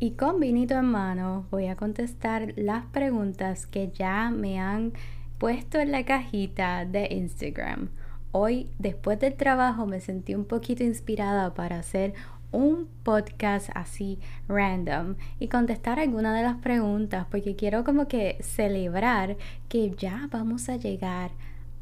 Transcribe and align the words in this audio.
Y 0.00 0.12
con 0.12 0.38
vinito 0.38 0.74
en 0.74 0.84
mano 0.84 1.46
voy 1.50 1.66
a 1.66 1.74
contestar 1.74 2.52
las 2.56 2.84
preguntas 2.86 3.66
que 3.66 3.90
ya 3.90 4.30
me 4.30 4.60
han 4.60 4.92
puesto 5.38 5.80
en 5.80 5.90
la 5.90 6.04
cajita 6.04 6.84
de 6.84 7.08
Instagram. 7.10 7.88
Hoy, 8.30 8.70
después 8.78 9.18
del 9.18 9.34
trabajo, 9.34 9.86
me 9.86 10.00
sentí 10.00 10.36
un 10.36 10.44
poquito 10.44 10.84
inspirada 10.84 11.52
para 11.52 11.80
hacer 11.80 12.14
un 12.52 12.88
podcast 13.02 13.70
así 13.74 14.20
random 14.46 15.16
y 15.40 15.48
contestar 15.48 15.98
algunas 15.98 16.36
de 16.36 16.44
las 16.44 16.58
preguntas 16.58 17.26
porque 17.28 17.56
quiero 17.56 17.82
como 17.82 18.06
que 18.06 18.38
celebrar 18.40 19.36
que 19.68 19.90
ya 19.90 20.28
vamos 20.30 20.68
a 20.68 20.76
llegar 20.76 21.32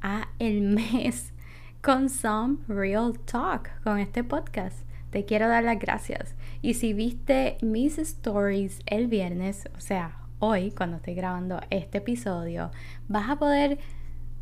a 0.00 0.28
el 0.38 0.62
mes 0.62 1.34
con 1.82 2.08
some 2.08 2.56
real 2.66 3.12
talk 3.26 3.68
con 3.84 3.98
este 3.98 4.24
podcast 4.24 4.85
te 5.16 5.24
quiero 5.24 5.48
dar 5.48 5.64
las 5.64 5.78
gracias. 5.78 6.34
Y 6.60 6.74
si 6.74 6.92
viste 6.92 7.56
mis 7.62 7.96
stories 7.96 8.80
el 8.84 9.06
viernes, 9.06 9.66
o 9.74 9.80
sea, 9.80 10.18
hoy 10.40 10.72
cuando 10.72 10.98
estoy 10.98 11.14
grabando 11.14 11.58
este 11.70 11.98
episodio, 11.98 12.70
vas 13.08 13.30
a 13.30 13.36
poder 13.36 13.78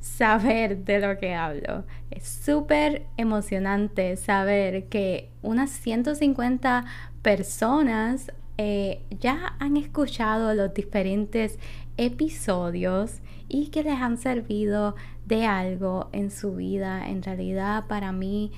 saber 0.00 0.78
de 0.78 0.98
lo 0.98 1.16
que 1.16 1.32
hablo. 1.32 1.84
Es 2.10 2.26
súper 2.26 3.06
emocionante 3.16 4.16
saber 4.16 4.86
que 4.86 5.30
unas 5.42 5.70
150 5.70 6.86
personas 7.22 8.32
eh, 8.58 9.00
ya 9.20 9.54
han 9.60 9.76
escuchado 9.76 10.54
los 10.54 10.74
diferentes 10.74 11.60
episodios 11.96 13.20
y 13.48 13.68
que 13.68 13.84
les 13.84 14.00
han 14.00 14.18
servido 14.18 14.96
de 15.24 15.46
algo 15.46 16.08
en 16.10 16.32
su 16.32 16.56
vida. 16.56 17.08
En 17.08 17.22
realidad 17.22 17.86
para 17.86 18.10
mí 18.10 18.50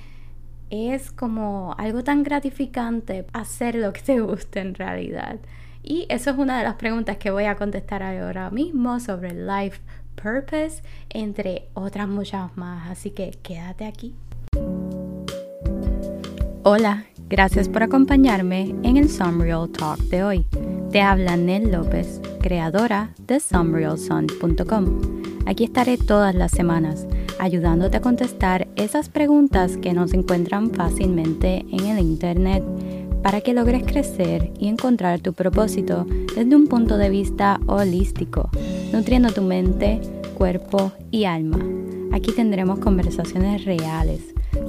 es 0.71 1.11
como 1.11 1.75
algo 1.79 2.03
tan 2.03 2.23
gratificante 2.23 3.27
hacer 3.33 3.75
lo 3.75 3.93
que 3.93 4.01
te 4.01 4.21
gusta 4.21 4.61
en 4.61 4.75
realidad. 4.75 5.39
Y 5.83 6.07
eso 6.09 6.31
es 6.31 6.37
una 6.37 6.59
de 6.59 6.65
las 6.65 6.75
preguntas 6.75 7.17
que 7.17 7.31
voy 7.31 7.45
a 7.45 7.57
contestar 7.57 8.03
ahora 8.03 8.51
mismo 8.51 8.99
sobre 8.99 9.33
life 9.33 9.81
purpose, 10.21 10.83
entre 11.11 11.69
otras 11.75 12.09
muchas 12.09 12.57
más. 12.57 12.91
Así 12.91 13.11
que 13.11 13.39
quédate 13.43 13.85
aquí. 13.85 14.15
Hola, 16.65 17.05
gracias 17.29 17.69
por 17.69 17.85
acompañarme 17.85 18.75
en 18.83 18.97
el 18.97 19.09
Sunreal 19.09 19.69
Talk 19.71 20.01
de 20.09 20.25
hoy. 20.25 20.47
Te 20.91 21.01
habla 21.01 21.37
Nel 21.37 21.71
López, 21.71 22.21
creadora 22.43 23.11
de 23.19 23.39
sunrealsun.com. 23.39 25.01
Aquí 25.47 25.65
estaré 25.65 25.97
todas 25.97 26.35
las 26.35 26.51
semanas 26.51 27.07
ayudándote 27.39 27.97
a 27.97 28.01
contestar 28.01 28.69
esas 28.77 29.09
preguntas 29.09 29.77
que 29.77 29.93
no 29.93 30.09
se 30.09 30.17
encuentran 30.17 30.71
fácilmente 30.71 31.65
en 31.71 31.87
el 31.87 31.99
Internet 31.99 32.65
para 33.23 33.41
que 33.41 33.55
logres 33.55 33.83
crecer 33.85 34.53
y 34.59 34.69
encontrar 34.69 35.21
tu 35.21 35.33
propósito 35.33 36.07
desde 36.37 36.55
un 36.55 36.69
punto 36.69 36.97
de 36.97 37.11
vista 37.11 37.61
holístico, 37.67 38.51
nutriendo 38.93 39.33
tu 39.33 39.43
mente, 39.43 40.01
cuerpo 40.35 40.93
y 41.11 41.25
alma. 41.25 41.59
Aquí 42.13 42.33
tendremos 42.33 42.79
conversaciones 42.79 43.65
reales 43.65 44.21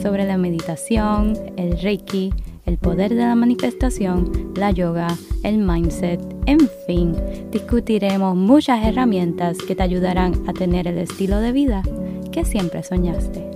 sobre 0.02 0.26
la 0.26 0.38
meditación, 0.38 1.38
el 1.56 1.80
reiki, 1.80 2.34
el 2.66 2.78
poder 2.78 3.12
de 3.16 3.22
la 3.22 3.36
manifestación, 3.36 4.52
la 4.56 4.72
yoga, 4.72 5.08
el 5.44 5.58
mindset, 5.58 6.20
en 6.46 6.70
fin, 6.86 7.16
discutiremos 7.52 8.36
muchas 8.36 8.86
herramientas 8.86 9.58
que 9.60 9.76
te 9.76 9.84
ayudarán 9.84 10.34
a 10.48 10.54
tener 10.54 10.88
el 10.88 10.98
estilo 10.98 11.40
de 11.40 11.52
vida 11.52 11.84
que 12.38 12.46
siempre 12.46 12.84
soñaste. 12.84 13.50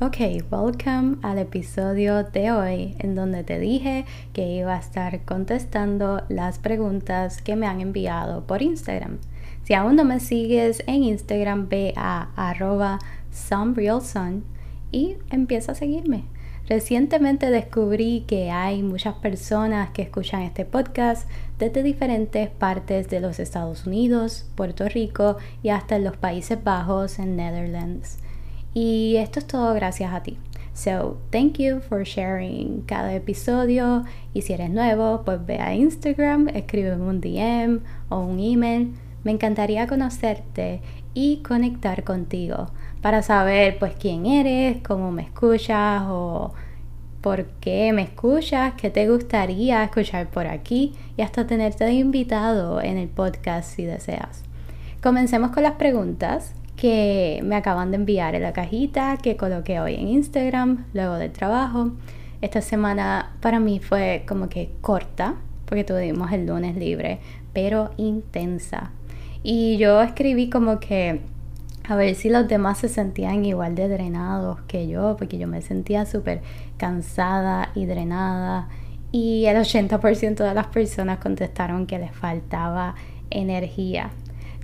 Ok, 0.00 0.16
welcome 0.50 1.18
al 1.22 1.38
episodio 1.38 2.24
de 2.24 2.50
hoy 2.50 2.96
en 2.98 3.14
donde 3.14 3.44
te 3.44 3.60
dije 3.60 4.06
que 4.32 4.48
iba 4.48 4.74
a 4.74 4.80
estar 4.80 5.24
contestando 5.24 6.24
las 6.28 6.58
preguntas 6.58 7.40
que 7.42 7.54
me 7.54 7.68
han 7.68 7.80
enviado 7.80 8.44
por 8.44 8.60
Instagram. 8.60 9.18
Si 9.62 9.74
aún 9.74 9.94
no 9.94 10.04
me 10.04 10.18
sigues 10.18 10.82
en 10.88 11.04
Instagram, 11.04 11.68
ve 11.68 11.94
a 11.94 12.30
arroba 12.34 12.98
somerealsun 13.30 14.42
y 14.90 15.16
empieza 15.30 15.70
a 15.70 15.74
seguirme. 15.76 16.24
Recientemente 16.68 17.48
descubrí 17.50 18.24
que 18.26 18.50
hay 18.50 18.82
muchas 18.82 19.14
personas 19.14 19.90
que 19.90 20.02
escuchan 20.02 20.42
este 20.42 20.64
podcast 20.64 21.28
desde 21.60 21.84
diferentes 21.84 22.48
partes 22.50 23.08
de 23.08 23.20
los 23.20 23.38
Estados 23.38 23.86
Unidos, 23.86 24.50
Puerto 24.56 24.88
Rico 24.88 25.36
y 25.62 25.68
hasta 25.68 25.94
en 25.94 26.02
los 26.02 26.16
Países 26.16 26.62
Bajos, 26.64 27.20
en 27.20 27.36
Netherlands. 27.36 28.18
Y 28.74 29.14
esto 29.18 29.38
es 29.38 29.46
todo 29.46 29.74
gracias 29.74 30.12
a 30.12 30.24
ti. 30.24 30.38
So, 30.74 31.18
thank 31.30 31.58
you 31.58 31.78
for 31.80 32.02
sharing 32.02 32.82
cada 32.82 33.14
episodio. 33.14 34.04
Y 34.34 34.42
si 34.42 34.52
eres 34.52 34.70
nuevo, 34.70 35.22
pues 35.24 35.46
ve 35.46 35.60
a 35.60 35.72
Instagram, 35.72 36.48
escríbeme 36.48 37.04
un 37.04 37.20
DM 37.20 37.80
o 38.08 38.18
un 38.18 38.40
email. 38.40 38.92
Me 39.22 39.30
encantaría 39.30 39.86
conocerte 39.86 40.82
y 41.14 41.38
conectar 41.38 42.02
contigo 42.02 42.70
para 43.02 43.22
saber 43.22 43.78
pues 43.78 43.94
quién 43.98 44.26
eres, 44.26 44.78
cómo 44.86 45.10
me 45.12 45.22
escuchas 45.22 46.02
o 46.06 46.52
por 47.20 47.46
qué 47.60 47.92
me 47.92 48.02
escuchas, 48.02 48.74
qué 48.74 48.90
te 48.90 49.08
gustaría 49.08 49.82
escuchar 49.82 50.28
por 50.28 50.46
aquí 50.46 50.92
y 51.16 51.22
hasta 51.22 51.46
tenerte 51.46 51.90
invitado 51.92 52.80
en 52.80 52.98
el 52.98 53.08
podcast 53.08 53.74
si 53.74 53.84
deseas. 53.84 54.44
Comencemos 55.02 55.50
con 55.50 55.62
las 55.62 55.74
preguntas 55.74 56.54
que 56.76 57.40
me 57.42 57.56
acaban 57.56 57.90
de 57.90 57.96
enviar 57.96 58.34
en 58.34 58.42
la 58.42 58.52
cajita 58.52 59.16
que 59.16 59.36
coloqué 59.36 59.80
hoy 59.80 59.94
en 59.94 60.08
Instagram 60.08 60.84
luego 60.92 61.14
del 61.14 61.32
trabajo. 61.32 61.92
Esta 62.42 62.60
semana 62.60 63.34
para 63.40 63.60
mí 63.60 63.80
fue 63.80 64.24
como 64.28 64.48
que 64.48 64.70
corta 64.80 65.34
porque 65.64 65.84
tuvimos 65.84 66.32
el 66.32 66.46
lunes 66.46 66.76
libre, 66.76 67.18
pero 67.52 67.90
intensa. 67.96 68.92
Y 69.42 69.78
yo 69.78 70.02
escribí 70.02 70.48
como 70.48 70.80
que 70.80 71.20
a 71.88 71.96
ver 71.96 72.14
si 72.14 72.28
los 72.28 72.48
demás 72.48 72.78
se 72.78 72.88
sentían 72.88 73.44
igual 73.44 73.74
de 73.74 73.88
drenados 73.88 74.60
que 74.68 74.88
yo, 74.88 75.16
porque 75.16 75.38
yo 75.38 75.46
me 75.46 75.62
sentía 75.62 76.06
súper 76.06 76.42
cansada 76.76 77.70
y 77.74 77.86
drenada. 77.86 78.68
Y 79.12 79.46
el 79.46 79.56
80% 79.56 80.36
de 80.36 80.54
las 80.54 80.66
personas 80.66 81.18
contestaron 81.18 81.86
que 81.86 81.98
les 81.98 82.12
faltaba 82.12 82.94
energía. 83.30 84.10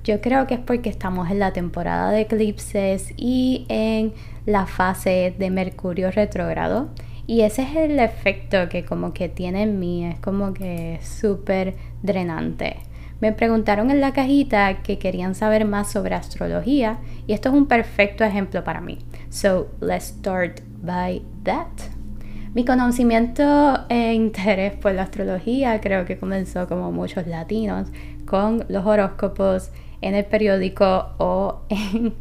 Yo 0.05 0.21
creo 0.21 0.47
que 0.47 0.55
es 0.55 0.61
porque 0.61 0.88
estamos 0.88 1.31
en 1.31 1.38
la 1.38 1.53
temporada 1.53 2.11
de 2.11 2.22
eclipses 2.22 3.15
y 3.16 3.66
en 3.69 4.12
la 4.47 4.66
fase 4.66 5.34
de 5.38 5.50
Mercurio 5.50 6.11
retrógrado. 6.11 6.88
Y 7.27 7.43
ese 7.43 7.62
es 7.62 7.77
el 7.77 8.00
efecto 8.00 8.69
que 8.69 8.84
como 8.84 9.15
que 9.15 9.28
tiene 9.28 9.62
en 9.62 9.78
mí, 9.78 10.05
es 10.05 10.19
como 10.19 10.53
que 10.53 10.99
súper 11.03 11.77
drenante. 12.03 12.78
Me 13.22 13.33
preguntaron 13.33 13.93
en 13.93 14.00
la 14.00 14.12
cajita 14.12 14.83
que 14.83 14.99
querían 14.99 15.37
saber 15.37 15.65
más 15.65 15.93
sobre 15.93 16.16
astrología 16.16 16.99
y 17.28 17.34
esto 17.34 17.50
es 17.50 17.55
un 17.55 17.66
perfecto 17.66 18.25
ejemplo 18.25 18.65
para 18.65 18.81
mí. 18.81 18.99
So, 19.31 19.69
let's 19.81 20.06
start 20.06 20.60
by 20.83 21.22
that. 21.44 21.69
Mi 22.53 22.65
conocimiento 22.65 23.87
e 23.88 24.12
interés 24.12 24.75
por 24.75 24.94
la 24.94 25.03
astrología 25.03 25.81
creo 25.81 26.05
que 26.05 26.19
comenzó 26.19 26.66
como 26.66 26.91
muchos 26.91 27.28
latinos 27.28 27.93
con 28.27 28.65
los 28.69 28.84
horóscopos 28.84 29.71
en 30.00 30.16
el 30.16 30.25
periódico 30.25 31.15
o 31.19 31.61
en 31.69 32.15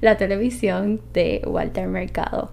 la 0.00 0.16
televisión 0.16 1.00
de 1.12 1.42
Walter 1.44 1.88
Mercado. 1.88 2.52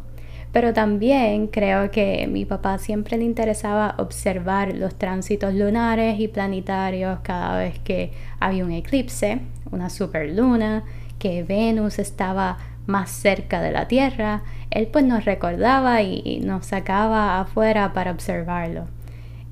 Pero 0.54 0.72
también 0.72 1.48
creo 1.48 1.90
que 1.90 2.24
a 2.24 2.28
mi 2.28 2.46
papá 2.46 2.78
siempre 2.78 3.18
le 3.18 3.24
interesaba 3.26 3.96
observar 3.98 4.76
los 4.76 4.96
tránsitos 4.96 5.56
lunares 5.56 6.20
y 6.20 6.28
planetarios 6.28 7.20
cada 7.24 7.58
vez 7.58 7.80
que 7.80 8.12
había 8.40 8.64
un 8.64 8.72
eclipse, 8.72 9.40
una 9.72 9.90
superluna, 9.90 10.84
que 11.18 11.42
Venus 11.44 11.98
estaba 11.98 12.60
más 12.86 13.10
cerca 13.10 13.62
de 13.62 13.72
la 13.72 13.88
Tierra. 13.88 14.44
Él 14.70 14.88
pues 14.88 15.04
nos 15.06 15.26
recordaba 15.26 16.04
y 16.04 16.40
nos 16.46 16.68
sacaba 16.68 17.40
afuera 17.40 17.92
para 17.94 18.12
observarlo. 18.12 18.86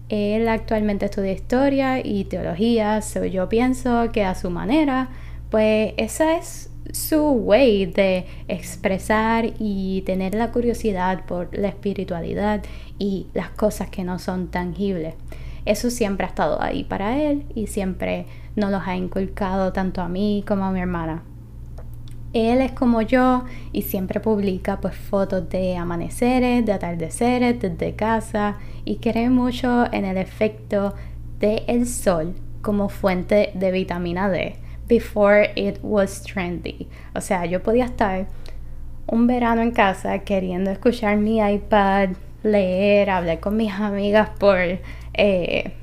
Él 0.09 0.47
actualmente 0.49 1.05
estudia 1.05 1.31
historia 1.31 2.05
y 2.05 2.25
teología, 2.25 3.01
so 3.01 3.25
yo 3.25 3.49
pienso 3.49 4.11
que 4.11 4.23
a 4.23 4.35
su 4.35 4.49
manera, 4.49 5.09
pues 5.49 5.93
esa 5.97 6.35
es 6.35 6.70
su 6.91 7.31
way 7.31 7.85
de 7.85 8.25
expresar 8.47 9.53
y 9.59 10.01
tener 10.05 10.35
la 10.35 10.51
curiosidad 10.51 11.25
por 11.25 11.55
la 11.57 11.69
espiritualidad 11.69 12.63
y 12.99 13.27
las 13.33 13.49
cosas 13.49 13.89
que 13.89 14.03
no 14.03 14.19
son 14.19 14.47
tangibles. 14.47 15.15
Eso 15.65 15.89
siempre 15.89 16.25
ha 16.25 16.29
estado 16.29 16.61
ahí 16.61 16.83
para 16.83 17.21
él 17.21 17.45
y 17.53 17.67
siempre 17.67 18.25
nos 18.55 18.71
los 18.71 18.81
ha 18.85 18.95
inculcado 18.95 19.71
tanto 19.73 20.01
a 20.01 20.09
mí 20.09 20.43
como 20.47 20.65
a 20.65 20.71
mi 20.71 20.79
hermana. 20.79 21.23
Él 22.33 22.61
es 22.61 22.71
como 22.71 23.01
yo 23.01 23.43
y 23.73 23.81
siempre 23.83 24.21
publica 24.21 24.79
pues 24.79 24.95
fotos 24.95 25.49
de 25.49 25.75
amaneceres, 25.75 26.65
de 26.65 26.71
atardeceres 26.71 27.59
desde 27.59 27.95
casa 27.95 28.57
y 28.85 28.97
cree 28.97 29.29
mucho 29.29 29.91
en 29.91 30.05
el 30.05 30.17
efecto 30.17 30.95
del 31.39 31.63
el 31.67 31.87
sol 31.87 32.33
como 32.61 32.89
fuente 32.89 33.51
de 33.53 33.71
vitamina 33.71 34.29
D 34.29 34.60
before 34.91 35.49
it 35.55 35.79
was 35.81 36.21
trendy. 36.21 36.89
O 37.15 37.21
sea, 37.21 37.45
yo 37.45 37.63
podía 37.63 37.85
estar 37.85 38.27
un 39.07 39.25
verano 39.25 39.61
en 39.61 39.71
casa 39.71 40.19
queriendo 40.19 40.69
escuchar 40.69 41.15
mi 41.15 41.39
iPad, 41.39 42.09
leer, 42.43 43.09
hablar 43.09 43.39
con 43.39 43.55
mis 43.55 43.71
amigas 43.71 44.31
por 44.37 44.57
eh, 45.13 45.73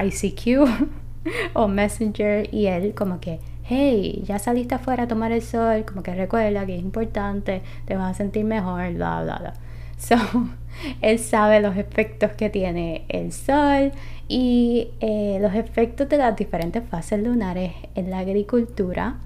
ICQ 0.00 0.68
o 1.54 1.66
Messenger 1.66 2.54
y 2.54 2.66
él 2.66 2.94
como 2.94 3.18
que, 3.18 3.40
hey, 3.64 4.22
ya 4.24 4.38
saliste 4.38 4.76
afuera 4.76 5.02
a 5.04 5.08
tomar 5.08 5.32
el 5.32 5.42
sol, 5.42 5.84
como 5.84 6.04
que 6.04 6.14
recuerda 6.14 6.64
que 6.64 6.76
es 6.76 6.82
importante, 6.82 7.62
te 7.84 7.96
vas 7.96 8.12
a 8.12 8.14
sentir 8.14 8.44
mejor, 8.44 8.92
bla, 8.92 9.24
bla, 9.24 9.38
bla. 9.38 9.54
So, 9.98 10.16
él 11.00 11.18
sabe 11.18 11.58
los 11.60 11.76
efectos 11.76 12.30
que 12.32 12.48
tiene 12.48 13.06
el 13.08 13.32
sol 13.32 13.90
y 14.32 14.88
eh, 15.00 15.36
los 15.42 15.54
efectos 15.54 16.08
de 16.08 16.16
las 16.16 16.34
diferentes 16.34 16.82
fases 16.88 17.22
lunares 17.22 17.74
en 17.94 18.08
la 18.08 18.20
agricultura 18.20 19.18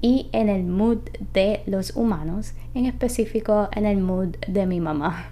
y 0.00 0.30
en 0.32 0.48
el 0.48 0.64
mood 0.64 1.00
de 1.34 1.60
los 1.66 1.94
humanos, 1.94 2.54
en 2.72 2.86
específico 2.86 3.68
en 3.72 3.84
el 3.84 3.98
mood 3.98 4.36
de 4.46 4.64
mi 4.64 4.80
mamá. 4.80 5.28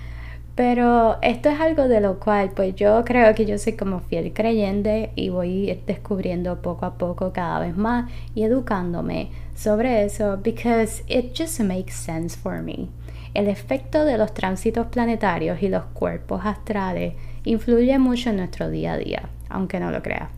Pero 0.54 1.20
esto 1.20 1.48
es 1.48 1.58
algo 1.58 1.88
de 1.88 2.00
lo 2.00 2.20
cual 2.20 2.52
pues 2.54 2.76
yo 2.76 3.04
creo 3.04 3.34
que 3.34 3.44
yo 3.44 3.58
soy 3.58 3.72
como 3.72 3.98
fiel 3.98 4.32
creyente 4.32 5.10
y 5.16 5.30
voy 5.30 5.82
descubriendo 5.88 6.62
poco 6.62 6.86
a 6.86 6.94
poco 6.94 7.32
cada 7.32 7.58
vez 7.58 7.76
más 7.76 8.08
y 8.36 8.44
educándome 8.44 9.30
sobre 9.56 10.04
eso 10.04 10.36
because 10.36 11.02
it 11.08 11.36
just 11.36 11.58
makes 11.58 11.92
sense 11.92 12.38
for 12.38 12.62
me. 12.62 12.86
El 13.34 13.48
efecto 13.48 14.04
de 14.04 14.16
los 14.16 14.32
tránsitos 14.32 14.86
planetarios 14.86 15.60
y 15.60 15.68
los 15.68 15.86
cuerpos 15.86 16.42
astrales 16.44 17.14
influye 17.44 17.98
mucho 17.98 18.30
en 18.30 18.36
nuestro 18.36 18.70
día 18.70 18.94
a 18.94 18.96
día, 18.98 19.28
aunque 19.48 19.80
no 19.80 19.90
lo 19.90 20.02
creas. 20.02 20.30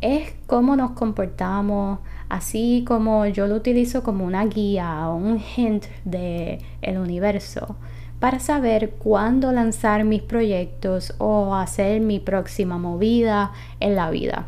Es 0.00 0.34
cómo 0.46 0.76
nos 0.76 0.92
comportamos, 0.92 2.00
así 2.28 2.84
como 2.86 3.26
yo 3.26 3.46
lo 3.46 3.56
utilizo 3.56 4.02
como 4.02 4.24
una 4.24 4.44
guía 4.44 5.08
o 5.08 5.16
un 5.16 5.40
hint 5.56 5.86
del 6.04 6.58
el 6.82 6.98
universo 6.98 7.76
para 8.20 8.38
saber 8.38 8.90
cuándo 8.90 9.52
lanzar 9.52 10.04
mis 10.04 10.22
proyectos 10.22 11.14
o 11.18 11.54
hacer 11.54 12.00
mi 12.00 12.18
próxima 12.18 12.78
movida 12.78 13.52
en 13.80 13.94
la 13.94 14.10
vida. 14.10 14.46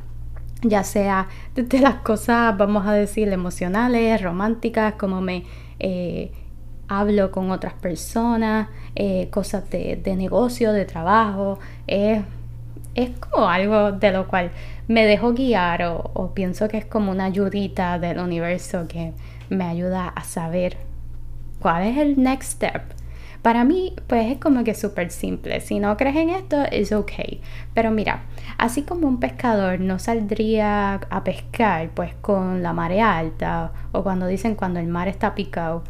Ya 0.63 0.83
sea 0.85 1.29
desde 1.55 1.81
las 1.81 1.97
cosas, 1.97 2.57
vamos 2.57 2.87
a 2.87 2.93
decir, 2.93 3.29
emocionales, 3.29 4.21
románticas, 4.23 4.95
como 4.95 5.21
me 5.21 5.45
eh, 5.79 6.33
hablo 6.89 7.31
con 7.31 7.51
otras 7.51 7.75
personas, 7.75 8.69
eh, 8.95 9.29
cosas 9.31 9.69
de, 9.71 10.01
negocio, 10.17 10.73
de 10.73 10.85
trabajo. 10.85 11.59
es 11.87 12.23
como 13.21 13.49
algo 13.49 13.93
de 13.93 14.11
lo 14.11 14.27
cual 14.27 14.51
me 14.89 15.07
dejo 15.07 15.33
guiar 15.33 15.83
o, 15.85 16.11
o 16.15 16.35
pienso 16.35 16.69
que 16.69 16.79
es 16.79 16.85
como 16.85 17.13
una 17.13 17.27
ayudita 17.27 17.99
del 17.99 18.19
universo 18.19 18.89
que 18.89 19.13
me 19.51 19.65
ayuda 19.65 20.09
a 20.09 20.25
saber 20.25 20.77
cuál 21.61 21.85
es 21.85 21.97
el 21.99 22.21
next 22.21 22.53
step 22.53 22.99
para 23.43 23.65
mí, 23.65 23.95
pues 24.09 24.33
es 24.33 24.39
como 24.39 24.65
que 24.65 24.75
súper 24.75 25.11
simple. 25.11 25.61
Si 25.61 25.79
no 25.79 25.97
crees 25.97 26.17
en 26.17 26.31
esto, 26.31 26.65
es 26.73 26.93
ok. 26.93 27.13
Pero 27.73 27.91
mira, 27.91 28.23
así 28.59 28.83
como 28.83 29.07
un 29.07 29.21
pescador 29.21 29.81
no 29.81 29.99
saldría 29.99 30.95
a 30.95 31.25
pescar 31.25 31.91
pues 31.95 32.15
con 32.21 32.63
la 32.63 32.73
marea 32.73 33.17
alta 33.17 33.73
o 33.93 34.03
cuando 34.03 34.27
dicen 34.27 34.55
cuando 34.57 34.81
el 34.81 34.89
mar 34.89 35.09
está 35.09 35.35
picado 35.35 35.85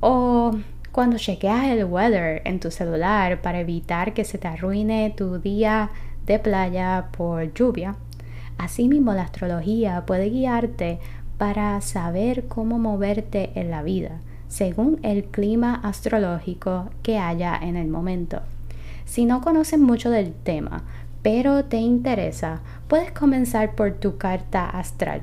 o 0.00 0.52
cuando 0.92 1.18
chequeas 1.18 1.66
el 1.66 1.84
weather 1.84 2.42
en 2.44 2.58
tu 2.58 2.70
celular 2.70 3.40
para 3.42 3.60
evitar 3.60 4.12
que 4.12 4.24
se 4.24 4.38
te 4.38 4.48
arruine 4.48 5.14
tu 5.16 5.38
día 5.38 5.90
de 6.26 6.38
playa 6.38 7.08
por 7.16 7.54
lluvia. 7.54 7.96
Asimismo, 8.58 9.14
la 9.14 9.22
astrología 9.22 10.04
puede 10.06 10.30
guiarte 10.30 10.98
para 11.38 11.80
saber 11.80 12.48
cómo 12.48 12.78
moverte 12.78 13.52
en 13.54 13.70
la 13.70 13.82
vida 13.82 14.20
según 14.50 14.98
el 15.04 15.24
clima 15.26 15.80
astrológico 15.84 16.90
que 17.04 17.18
haya 17.18 17.56
en 17.56 17.76
el 17.76 17.86
momento. 17.86 18.42
Si 19.04 19.24
no 19.24 19.40
conoces 19.40 19.78
mucho 19.78 20.10
del 20.10 20.34
tema, 20.34 20.82
pero 21.22 21.64
te 21.64 21.76
interesa, 21.76 22.60
puedes 22.88 23.12
comenzar 23.12 23.76
por 23.76 23.92
tu 23.92 24.18
carta 24.18 24.68
astral 24.68 25.22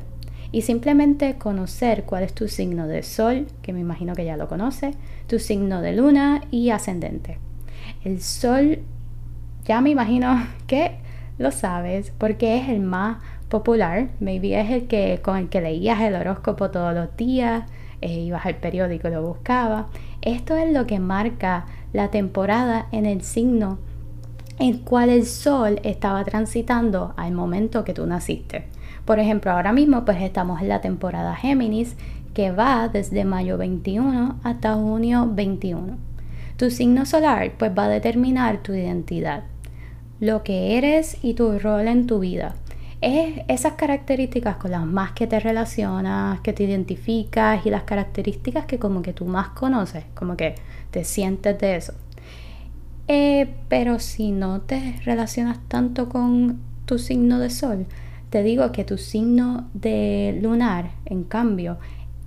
y 0.51 0.61
simplemente 0.61 1.37
conocer 1.37 2.03
cuál 2.03 2.23
es 2.23 2.33
tu 2.33 2.47
signo 2.47 2.87
de 2.87 3.03
sol, 3.03 3.47
que 3.61 3.73
me 3.73 3.79
imagino 3.79 4.13
que 4.13 4.25
ya 4.25 4.37
lo 4.37 4.47
conoces, 4.47 4.95
tu 5.27 5.39
signo 5.39 5.81
de 5.81 5.93
luna 5.93 6.41
y 6.51 6.69
ascendente. 6.69 7.39
El 8.03 8.21
sol, 8.21 8.79
ya 9.65 9.81
me 9.81 9.89
imagino 9.89 10.45
que 10.67 10.97
lo 11.37 11.51
sabes 11.51 12.11
porque 12.17 12.57
es 12.57 12.69
el 12.69 12.79
más 12.79 13.17
popular, 13.49 14.09
maybe 14.19 14.59
es 14.59 14.71
el 14.71 14.87
que 14.87 15.19
con 15.21 15.37
el 15.37 15.49
que 15.49 15.61
leías 15.61 16.01
el 16.01 16.15
horóscopo 16.15 16.71
todos 16.71 16.93
los 16.93 17.15
días, 17.15 17.63
eh, 18.01 18.19
ibas 18.19 18.45
al 18.45 18.55
periódico 18.55 19.07
y 19.07 19.11
lo 19.11 19.21
buscaba. 19.21 19.87
Esto 20.21 20.55
es 20.55 20.71
lo 20.71 20.85
que 20.85 20.99
marca 20.99 21.65
la 21.93 22.09
temporada 22.09 22.87
en 22.91 23.05
el 23.05 23.21
signo 23.21 23.79
en 24.59 24.79
cual 24.79 25.09
el 25.09 25.25
sol 25.25 25.79
estaba 25.83 26.23
transitando 26.23 27.13
al 27.15 27.31
momento 27.33 27.83
que 27.83 27.93
tú 27.93 28.05
naciste. 28.05 28.65
Por 29.07 29.19
ejemplo, 29.19 29.51
ahora 29.51 29.71
mismo 29.71 30.03
pues 30.03 30.21
estamos 30.21 30.61
en 30.61 30.67
la 30.67 30.81
temporada 30.81 31.33
Géminis 31.33 31.95
que 32.33 32.51
va 32.51 32.89
desde 32.89 33.23
mayo 33.23 33.57
21 33.57 34.35
hasta 34.43 34.75
junio 34.75 35.31
21. 35.33 35.97
Tu 36.57 36.69
signo 36.69 37.05
solar 37.05 37.53
pues 37.57 37.71
va 37.71 37.85
a 37.85 37.89
determinar 37.89 38.57
tu 38.57 38.73
identidad, 38.73 39.45
lo 40.19 40.43
que 40.43 40.77
eres 40.77 41.23
y 41.23 41.35
tu 41.35 41.57
rol 41.57 41.87
en 41.87 42.05
tu 42.05 42.19
vida 42.19 42.55
es 42.99 43.45
esas 43.47 43.73
características 43.73 44.57
con 44.57 44.71
las 44.71 44.85
más 44.85 45.13
que 45.13 45.25
te 45.25 45.39
relacionas, 45.39 46.41
que 46.41 46.51
te 46.51 46.63
identificas 46.63 47.65
y 47.65 47.69
las 47.69 47.83
características 47.83 48.65
que 48.65 48.77
como 48.77 49.03
que 49.03 49.13
tú 49.13 49.25
más 49.25 49.49
conoces, 49.49 50.03
como 50.15 50.35
que 50.35 50.55
te 50.91 51.05
sientes 51.05 51.57
de 51.59 51.77
eso. 51.77 51.93
Eh, 53.07 53.55
pero 53.69 53.99
si 53.99 54.31
no 54.31 54.59
te 54.59 54.99
relacionas 55.05 55.59
tanto 55.69 56.09
con 56.09 56.59
tu 56.85 56.99
signo 56.99 57.39
de 57.39 57.49
sol, 57.51 57.85
te 58.37 58.43
digo 58.43 58.71
que 58.71 58.83
tu 58.83 58.99
signo 58.99 59.67
de 59.73 60.37
lunar, 60.43 60.91
en 61.05 61.23
cambio, 61.23 61.79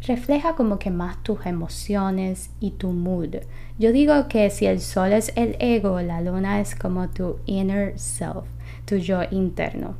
refleja 0.09 0.57
como 0.57 0.81
que 0.81 0.91
más 0.91 1.23
tus 1.23 1.47
emociones 1.47 2.51
y 2.59 2.73
tu 2.73 2.91
mood. 2.91 3.37
Yo 3.79 3.93
digo 3.93 4.27
que 4.27 4.51
si 4.51 4.67
el 4.67 4.81
sol 4.81 5.13
es 5.13 5.31
el 5.37 5.55
ego, 5.61 6.01
la 6.01 6.21
luna 6.21 6.61
es 6.61 6.75
como 6.75 7.11
tu 7.11 7.37
inner 7.47 7.97
self, 7.97 8.43
tu 8.87 8.97
yo 8.97 9.21
interno. 9.31 9.95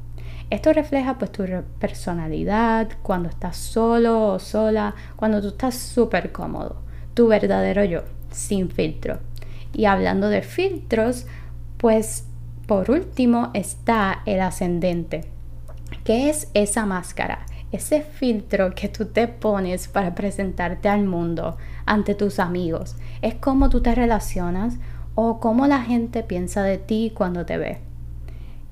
Esto 0.51 0.73
refleja 0.73 1.17
pues 1.17 1.31
tu 1.31 1.45
personalidad, 1.79 2.89
cuando 3.03 3.29
estás 3.29 3.57
solo 3.57 4.33
o 4.33 4.41
sola, 4.41 4.97
cuando 5.15 5.41
tú 5.41 5.51
estás 5.51 5.77
súper 5.77 6.33
cómodo, 6.33 6.83
tu 7.15 7.29
verdadero 7.29 7.85
yo, 7.85 8.01
sin 8.33 8.69
filtro. 8.69 9.21
Y 9.73 9.85
hablando 9.85 10.29
de 10.29 10.43
filtros, 10.43 11.27
pues 11.77 12.25
por 12.67 12.91
último 12.91 13.53
está 13.55 14.23
el 14.27 14.41
ascendente. 14.41 15.39
¿Qué 16.11 16.29
es 16.29 16.51
esa 16.55 16.87
máscara? 16.87 17.47
Ese 17.71 18.03
filtro 18.03 18.75
que 18.75 18.89
tú 18.89 19.05
te 19.05 19.29
pones 19.29 19.87
para 19.87 20.13
presentarte 20.17 20.89
al 20.89 21.05
mundo 21.05 21.57
ante 21.87 22.17
tus 22.17 22.41
amigos. 22.41 22.97
Es 23.23 23.37
cómo 23.37 23.69
tú 23.69 23.81
te 23.81 23.95
relacionas 23.95 24.79
o 25.15 25.39
cómo 25.39 25.69
la 25.69 25.83
gente 25.83 26.25
piensa 26.25 26.65
de 26.65 26.79
ti 26.79 27.13
cuando 27.15 27.47
te 27.47 27.59
ve. 27.59 27.79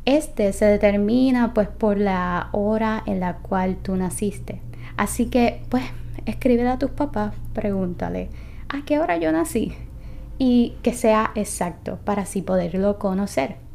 Este 0.04 0.52
se 0.52 0.64
determina 0.64 1.54
pues 1.54 1.68
por 1.68 1.99
la 1.99 2.49
hora 2.50 3.04
en 3.07 3.21
la 3.21 3.37
cual 3.37 3.76
tú 3.76 3.95
naciste. 3.95 4.61
Así 4.97 5.26
que 5.26 5.62
pues 5.68 5.85
escríbele 6.26 6.71
a 6.71 6.78
tus 6.80 6.90
papás, 6.90 7.35
pregúntale 7.52 8.30
a 8.68 8.85
qué 8.85 8.99
hora 8.99 9.16
yo 9.16 9.30
nací 9.30 9.75
y 10.38 10.75
que 10.83 10.92
sea 10.92 11.30
exacto 11.37 12.00
para 12.04 12.23
así 12.23 12.42
poderlo 12.42 12.99
conocer. 12.99 13.67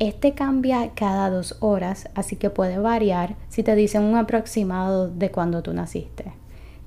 Este 0.00 0.32
cambia 0.32 0.92
cada 0.94 1.28
dos 1.28 1.58
horas, 1.60 2.08
así 2.14 2.36
que 2.36 2.48
puede 2.48 2.78
variar 2.78 3.36
si 3.50 3.62
te 3.62 3.74
dicen 3.74 4.02
un 4.02 4.16
aproximado 4.16 5.10
de 5.10 5.30
cuando 5.30 5.62
tú 5.62 5.74
naciste. 5.74 6.32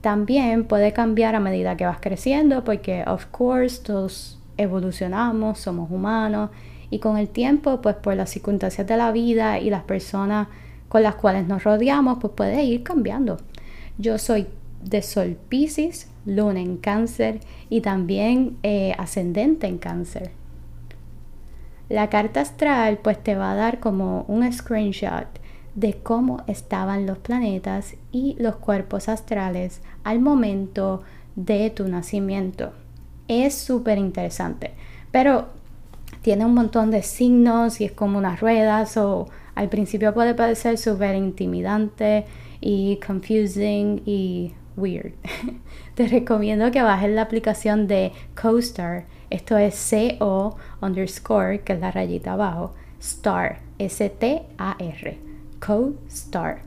También 0.02 0.66
puede 0.66 0.94
cambiar 0.94 1.36
a 1.36 1.40
medida 1.40 1.78
que 1.78 1.86
vas 1.86 2.00
creciendo, 2.02 2.64
porque 2.64 3.04
of 3.06 3.28
course 3.28 3.84
todos 3.84 4.40
evolucionamos, 4.58 5.60
somos 5.60 5.92
humanos 5.92 6.50
y 6.90 6.98
con 6.98 7.20
el 7.20 7.30
tiempo, 7.30 7.82
pues 7.82 7.96
por 7.98 8.16
las 8.16 8.32
circunstancias 8.32 8.88
de 8.88 8.98
la 8.98 9.12
vida 9.12 9.60
y 9.60 9.70
las 9.70 9.84
personas 9.84 10.48
con 10.90 11.04
las 11.04 11.14
cuales 11.14 11.48
nos 11.48 11.64
rodeamos, 11.64 12.18
pues 12.20 12.34
puede 12.34 12.64
ir 12.64 12.82
cambiando. 12.82 13.38
Yo 14.00 14.18
soy 14.18 14.48
de 14.84 15.04
Sol 15.04 15.38
Pisces, 15.50 16.10
Luna 16.26 16.62
en 16.62 16.78
Cáncer 16.78 17.42
y 17.70 17.82
también 17.82 18.58
eh, 18.64 18.96
ascendente 18.98 19.68
en 19.68 19.78
Cáncer. 19.78 20.32
La 21.90 22.10
carta 22.10 22.42
astral 22.42 23.00
pues 23.04 23.22
te 23.22 23.36
va 23.36 23.52
a 23.52 23.56
dar 23.56 23.80
como 23.80 24.26
un 24.28 24.52
screenshot 24.52 25.28
de 25.76 25.94
cómo 26.02 26.44
estaban 26.48 27.06
los 27.06 27.18
planetas 27.18 27.96
y 28.12 28.36
los 28.40 28.56
cuerpos 28.58 29.10
astrales 29.10 29.82
al 30.04 30.20
momento 30.20 31.02
de 31.36 31.70
tu 31.70 31.88
nacimiento. 31.88 32.74
Es 33.28 33.56
súper 33.56 33.98
interesante. 33.98 34.72
Pero 35.12 35.48
tiene 36.22 36.46
un 36.46 36.54
montón 36.54 36.92
de 36.92 37.04
signos 37.04 37.82
y 37.82 37.86
es 37.86 37.92
como 37.92 38.18
unas 38.18 38.40
ruedas 38.40 38.98
o 38.98 39.28
al 39.56 39.70
principio 39.70 40.14
puede 40.14 40.34
parecer 40.34 40.78
súper 40.78 41.16
intimidante 41.16 42.26
y 42.62 43.00
confusing 43.06 44.02
y 44.06 44.54
weird. 44.78 45.14
Te 45.96 46.08
recomiendo 46.08 46.72
que 46.72 46.82
bajes 46.82 47.12
la 47.12 47.24
aplicación 47.24 47.88
de 47.88 48.12
CoStar. 48.40 49.06
Esto 49.34 49.58
es 49.58 49.74
C-O 49.74 50.58
underscore, 50.80 51.62
que 51.62 51.74
es 51.74 51.80
la 51.80 51.90
rayita 51.90 52.34
abajo, 52.34 52.76
star, 53.02 53.62
S-T-A-R, 53.80 55.18
CoStar. 55.60 56.60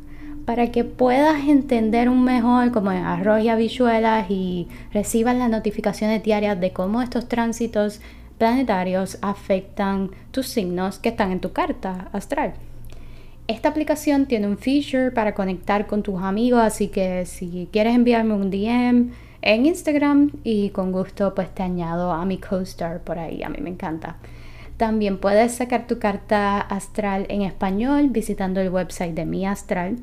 Para 0.45 0.73
que 0.73 0.83
puedas 0.83 1.47
entender 1.47 2.09
un 2.09 2.25
mejor 2.25 2.73
como 2.73 2.91
en 2.91 3.05
arroz 3.05 3.45
y 3.45 4.33
y 4.33 4.69
recibas 4.93 5.37
las 5.37 5.49
notificaciones 5.49 6.25
diarias 6.25 6.59
de 6.59 6.73
cómo 6.73 7.03
estos 7.03 7.29
tránsitos 7.29 8.01
planetarios 8.37 9.19
afectan 9.23 10.11
tus 10.33 10.49
signos 10.49 10.99
que 10.99 11.11
están 11.11 11.31
en 11.31 11.39
tu 11.39 11.53
carta 11.53 12.09
astral. 12.13 12.55
Esta 13.47 13.69
aplicación 13.69 14.27
tiene 14.27 14.49
un 14.49 14.59
feature 14.59 15.13
para 15.13 15.35
conectar 15.35 15.87
con 15.87 16.03
tus 16.03 16.21
amigos, 16.21 16.61
así 16.61 16.89
que 16.89 17.27
si 17.27 17.69
quieres 17.71 17.95
enviarme 17.95 18.35
un 18.35 18.51
DM 18.51 19.13
en 19.47 19.65
Instagram 19.65 20.33
y 20.43 20.71
con 20.71 20.91
gusto 20.91 21.33
pues 21.37 21.55
te 21.55 21.63
añado 21.63 22.11
a 22.11 22.25
mi 22.25 22.39
co-star 22.39 23.03
por 23.03 23.21
ahí, 23.21 23.45
a 23.45 23.49
mí 23.49 23.59
me 23.61 23.71
encanta. 23.71 24.17
También 24.77 25.19
puedes 25.19 25.55
sacar 25.55 25.87
tu 25.87 26.01
carta 26.01 26.61
astral 26.61 27.27
en 27.29 27.43
español 27.43 28.09
visitando 28.11 28.61
el 28.61 28.71
website 28.71 29.15
de 29.15 29.25
mi 29.25 29.47
astral. 29.47 29.99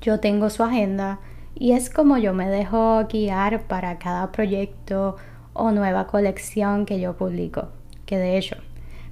Yo 0.00 0.20
tengo 0.20 0.48
su 0.48 0.62
agenda 0.62 1.18
y 1.56 1.72
es 1.72 1.90
como 1.90 2.18
yo 2.18 2.34
me 2.34 2.48
dejo 2.48 3.04
guiar 3.08 3.62
para 3.62 3.98
cada 3.98 4.30
proyecto 4.30 5.16
o 5.54 5.72
nueva 5.72 6.06
colección 6.06 6.86
que 6.86 7.00
yo 7.00 7.16
publico. 7.16 7.70
Que 8.06 8.16
de 8.16 8.38
hecho, 8.38 8.56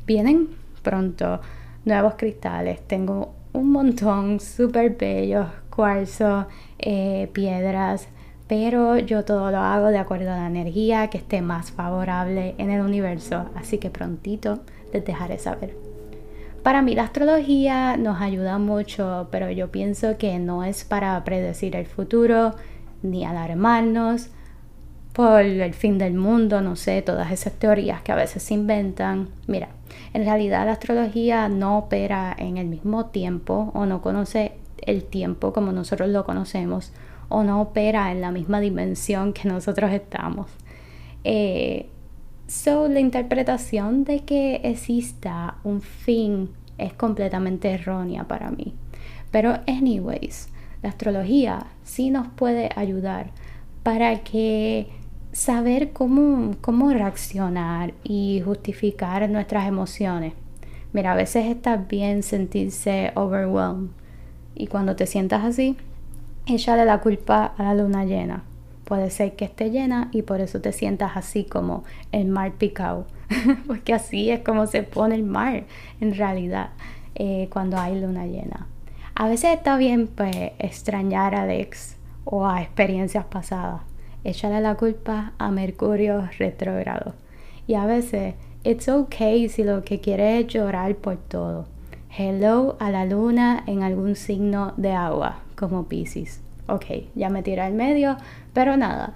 vienen 0.07 0.51
pronto 0.83 1.41
nuevos 1.85 2.15
cristales. 2.15 2.87
Tengo 2.87 3.35
un 3.53 3.73
montón 3.73 4.39
súper 4.41 4.97
bellos, 4.97 5.49
cuarzo, 5.71 6.47
eh, 6.79 7.29
piedras, 7.33 8.07
pero 8.51 8.99
yo 8.99 9.25
todo 9.25 9.53
lo 9.53 9.59
hago 9.59 9.91
de 9.91 9.99
acuerdo 9.99 10.33
a 10.33 10.37
la 10.37 10.49
energía 10.49 11.07
que 11.07 11.19
esté 11.19 11.41
más 11.41 11.71
favorable 11.71 12.57
en 12.59 12.73
el 12.73 12.81
universo, 12.81 13.45
así 13.55 13.79
que 13.79 13.91
prontito 13.91 14.59
les 14.93 15.05
dejaré 15.05 15.39
saber. 15.39 15.77
Para 16.65 16.83
mí 16.83 16.97
la 16.97 17.05
astrología 17.05 17.97
nos 17.97 18.21
ayuda 18.21 18.59
mucho, 18.59 19.29
pero 19.31 19.53
yo 19.53 19.71
pienso 19.71 20.19
que 20.19 20.41
no 20.41 20.65
es 20.65 20.83
para 20.83 21.23
predecir 21.23 21.77
el 21.77 21.87
futuro 21.87 22.57
ni 23.05 23.25
alarmarnos 23.25 24.31
por 25.13 25.43
el 25.43 25.73
fin 25.73 25.99
del 25.99 26.15
mundo, 26.15 26.61
no 26.61 26.75
sé, 26.75 27.03
todas 27.03 27.31
esas 27.31 27.53
teorías 27.53 28.03
que 28.03 28.11
a 28.11 28.17
veces 28.17 28.43
se 28.43 28.55
inventan. 28.55 29.29
Mira, 29.47 29.69
en 30.13 30.25
realidad 30.25 30.67
la 30.67 30.73
astrología 30.73 31.49
no 31.49 31.79
opera 31.79 32.35
en 32.37 32.57
el 32.57 32.67
mismo 32.67 33.07
tiempo 33.07 33.71
o 33.75 33.87
no 33.87 34.03
conoce 34.03 34.55
el 34.79 35.05
tiempo 35.05 35.53
como 35.53 35.71
nosotros 35.71 36.09
lo 36.09 36.25
conocemos 36.25 36.91
o 37.31 37.43
no 37.43 37.63
opera 37.63 38.13
en 38.13 38.21
la 38.21 38.31
misma 38.31 38.61
dimensión 38.61 39.33
que 39.33 39.49
nosotros 39.49 39.91
estamos. 39.93 40.49
Eh, 41.25 41.89
so, 42.47 42.89
la 42.89 43.01
interpretación 43.01 44.05
de 44.05 44.21
que 44.21 44.57
exista 44.65 45.57
un 45.65 45.81
fin 45.81 46.51
es 46.77 46.93
completamente 46.93 47.71
errónea 47.71 48.25
para 48.25 48.51
mí. 48.51 48.75
Pero, 49.31 49.61
anyways, 49.67 50.49
la 50.83 50.91
astrología 50.91 51.67
sí 51.85 52.11
nos 52.11 52.29
puede 52.29 52.71
ayudar 52.75 53.31
para 53.83 54.21
que 54.21 54.89
saber 55.33 55.93
cómo, 55.93 56.57
cómo 56.61 56.91
reaccionar 56.91 57.95
y 58.03 58.43
justificar 58.45 59.29
nuestras 59.31 59.69
emociones. 59.69 60.35
Mira, 60.93 61.13
a 61.13 61.17
veces 61.17 61.47
está 61.47 61.77
bien 61.77 62.25
sentirse 62.25 63.13
overwhelmed 63.15 63.91
y 64.57 64.67
cuando 64.67 64.97
te 64.97 65.07
sientas 65.07 65.45
así, 65.45 65.77
échale 66.55 66.85
la 66.85 67.01
culpa 67.01 67.53
a 67.57 67.63
la 67.63 67.75
luna 67.75 68.05
llena. 68.05 68.43
Puede 68.85 69.11
ser 69.11 69.37
que 69.37 69.45
esté 69.45 69.71
llena 69.71 70.09
y 70.13 70.23
por 70.23 70.41
eso 70.41 70.61
te 70.61 70.73
sientas 70.73 71.17
así 71.17 71.45
como 71.45 71.85
el 72.13 72.27
mar 72.27 72.53
picado, 72.53 73.07
porque 73.67 73.95
así 73.95 74.31
es 74.31 74.41
como 74.41 74.67
se 74.67 74.83
pone 74.83 75.15
el 75.15 75.23
mar 75.23 75.65
en 76.01 76.15
realidad 76.15 76.71
eh, 77.15 77.49
cuando 77.53 77.79
hay 77.79 78.01
luna 78.01 78.27
llena. 78.27 78.67
A 79.15 79.29
veces 79.29 79.57
está 79.57 79.77
bien 79.77 80.07
pues 80.09 80.35
extrañar 80.59 81.35
a 81.35 81.53
ex 81.55 81.97
o 82.25 82.47
a 82.47 82.63
experiencias 82.63 83.25
pasadas 83.27 83.83
échale 84.25 84.61
la 84.61 84.77
culpa 84.77 85.33
a 85.39 85.51
Mercurio 85.51 86.29
retrógrado. 86.39 87.15
Y 87.67 87.75
a 87.75 87.87
veces, 87.87 88.35
it's 88.65 88.89
okay 88.89 89.49
si 89.49 89.65
lo 89.65 89.83
que 89.85 90.01
quieres 90.01 90.45
es 90.45 90.53
llorar 90.53 90.97
por 90.97 91.17
todo. 91.17 91.67
Hello 92.17 92.77
a 92.81 92.91
la 92.91 93.05
luna 93.05 93.63
en 93.67 93.83
algún 93.83 94.17
signo 94.17 94.75
de 94.77 94.93
agua, 94.93 95.39
como 95.61 95.85
Pisces. 95.85 96.41
Ok, 96.67 96.87
ya 97.15 97.29
me 97.29 97.43
tiré 97.43 97.61
al 97.61 97.75
medio, 97.75 98.17
pero 98.55 98.77
nada. 98.77 99.15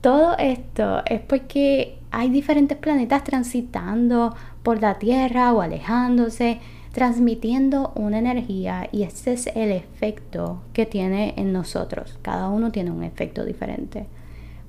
Todo 0.00 0.36
esto 0.38 1.02
es 1.06 1.20
porque 1.20 1.98
hay 2.10 2.30
diferentes 2.30 2.76
planetas 2.76 3.24
transitando 3.24 4.34
por 4.62 4.80
la 4.80 4.98
Tierra 4.98 5.52
o 5.52 5.60
alejándose, 5.60 6.58
transmitiendo 6.92 7.92
una 7.94 8.18
energía 8.18 8.88
y 8.90 9.04
ese 9.04 9.34
es 9.34 9.46
el 9.54 9.70
efecto 9.70 10.62
que 10.72 10.86
tiene 10.86 11.34
en 11.36 11.52
nosotros. 11.52 12.18
Cada 12.22 12.48
uno 12.48 12.72
tiene 12.72 12.90
un 12.90 13.04
efecto 13.04 13.44
diferente. 13.44 14.06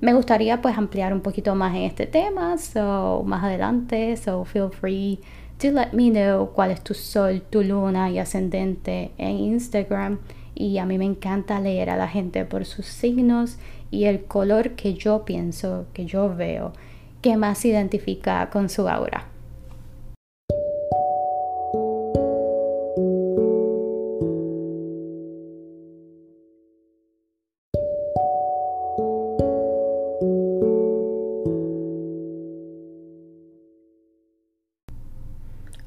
Me 0.00 0.14
gustaría 0.14 0.62
pues 0.62 0.78
ampliar 0.78 1.12
un 1.12 1.20
poquito 1.20 1.54
más 1.54 1.74
en 1.74 1.82
este 1.82 2.06
tema, 2.06 2.56
so 2.56 3.22
más 3.26 3.44
adelante, 3.44 4.16
so 4.16 4.44
feel 4.44 4.70
free 4.70 5.20
to 5.58 5.70
let 5.72 5.92
me 5.92 6.10
know 6.10 6.52
cuál 6.52 6.70
es 6.70 6.82
tu 6.82 6.94
sol, 6.94 7.42
tu 7.50 7.62
luna 7.62 8.10
y 8.10 8.18
ascendente 8.18 9.10
en 9.18 9.36
Instagram. 9.36 10.18
Y 10.60 10.76
a 10.76 10.84
mí 10.84 10.98
me 10.98 11.06
encanta 11.06 11.58
leer 11.58 11.88
a 11.88 11.96
la 11.96 12.06
gente 12.06 12.44
por 12.44 12.66
sus 12.66 12.84
signos 12.84 13.56
y 13.90 14.04
el 14.04 14.24
color 14.24 14.72
que 14.72 14.92
yo 14.92 15.24
pienso, 15.24 15.86
que 15.94 16.04
yo 16.04 16.36
veo, 16.36 16.74
que 17.22 17.38
más 17.38 17.64
identifica 17.64 18.50
con 18.50 18.68
su 18.68 18.86
aura. 18.86 19.26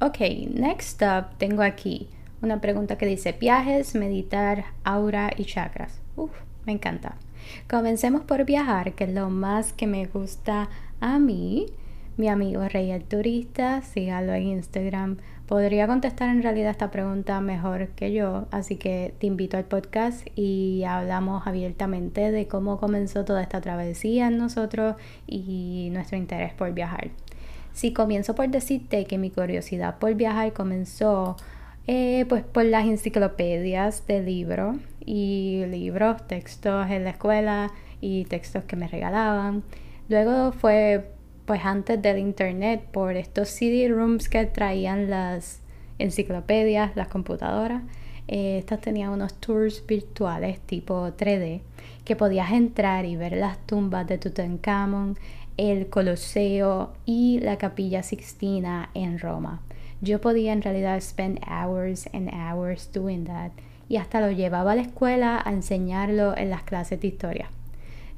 Ok, 0.01 0.19
next 0.49 1.03
up 1.03 1.37
tengo 1.37 1.61
aquí 1.61 2.09
una 2.43 2.59
pregunta 2.59 2.97
que 2.97 3.05
dice 3.05 3.31
viajes, 3.31 3.95
meditar, 3.95 4.65
aura 4.83 5.31
y 5.35 5.45
chakras. 5.45 6.01
Uf, 6.17 6.31
me 6.65 6.73
encanta. 6.73 7.15
Comencemos 7.69 8.23
por 8.23 8.43
viajar, 8.43 8.93
que 8.93 9.05
es 9.05 9.13
lo 9.13 9.29
más 9.29 9.71
que 9.73 9.87
me 9.87 10.05
gusta 10.05 10.69
a 10.99 11.19
mí. 11.19 11.67
Mi 12.17 12.27
amigo 12.27 12.67
Rey 12.67 12.91
el 12.91 13.05
Turista, 13.05 13.81
sígalo 13.81 14.33
en 14.33 14.43
Instagram. 14.43 15.17
Podría 15.47 15.87
contestar 15.87 16.29
en 16.29 16.43
realidad 16.43 16.71
esta 16.71 16.91
pregunta 16.91 17.39
mejor 17.41 17.87
que 17.89 18.13
yo, 18.13 18.45
así 18.51 18.75
que 18.75 19.13
te 19.19 19.27
invito 19.27 19.57
al 19.57 19.65
podcast 19.65 20.27
y 20.35 20.83
hablamos 20.83 21.47
abiertamente 21.47 22.31
de 22.31 22.47
cómo 22.47 22.79
comenzó 22.79 23.25
toda 23.25 23.41
esta 23.41 23.61
travesía 23.61 24.27
en 24.27 24.37
nosotros 24.37 24.95
y 25.27 25.89
nuestro 25.91 26.17
interés 26.17 26.53
por 26.53 26.71
viajar. 26.73 27.09
Si 27.73 27.91
comienzo 27.91 28.35
por 28.35 28.49
decirte 28.49 29.05
que 29.05 29.17
mi 29.17 29.31
curiosidad 29.31 29.97
por 29.97 30.13
viajar 30.13 30.53
comenzó 30.53 31.35
eh, 31.87 32.25
pues 32.29 32.43
por 32.43 32.65
las 32.65 32.85
enciclopedias 32.85 34.07
de 34.07 34.21
libros 34.21 34.77
y 35.05 35.63
libros, 35.67 36.25
textos 36.27 36.89
en 36.89 37.03
la 37.03 37.11
escuela 37.11 37.71
y 37.99 38.25
textos 38.25 38.63
que 38.63 38.75
me 38.75 38.87
regalaban. 38.87 39.63
Luego 40.09 40.51
fue 40.53 41.11
pues 41.45 41.65
antes 41.65 42.01
del 42.01 42.19
internet 42.19 42.85
por 42.91 43.17
estos 43.17 43.49
CD 43.49 43.89
rooms 43.89 44.29
que 44.29 44.45
traían 44.45 45.09
las 45.09 45.61
enciclopedias, 45.99 46.95
las 46.95 47.09
computadoras. 47.09 47.83
Eh, 48.27 48.57
estas 48.59 48.79
tenían 48.79 49.09
unos 49.09 49.33
tours 49.35 49.85
virtuales 49.85 50.59
tipo 50.61 51.07
3D 51.07 51.61
que 52.05 52.15
podías 52.15 52.51
entrar 52.51 53.05
y 53.05 53.17
ver 53.17 53.33
las 53.33 53.57
tumbas 53.65 54.07
de 54.07 54.17
Tutankamón, 54.17 55.17
el 55.57 55.87
Coloseo 55.87 56.93
y 57.05 57.39
la 57.41 57.57
Capilla 57.57 58.03
Sixtina 58.03 58.89
en 58.93 59.19
Roma. 59.19 59.61
Yo 60.03 60.19
podía 60.19 60.51
en 60.51 60.61
realidad 60.61 60.99
spend 60.99 61.39
hours 61.47 62.09
and 62.11 62.29
hours 62.29 62.91
doing 62.91 63.23
that 63.23 63.51
y 63.87 63.95
hasta 63.95 64.19
lo 64.19 64.31
llevaba 64.31 64.73
a 64.73 64.75
la 64.75 64.81
escuela 64.81 65.41
a 65.45 65.49
enseñarlo 65.49 66.35
en 66.35 66.49
las 66.49 66.63
clases 66.63 66.99
de 66.99 67.07
historia. 67.07 67.49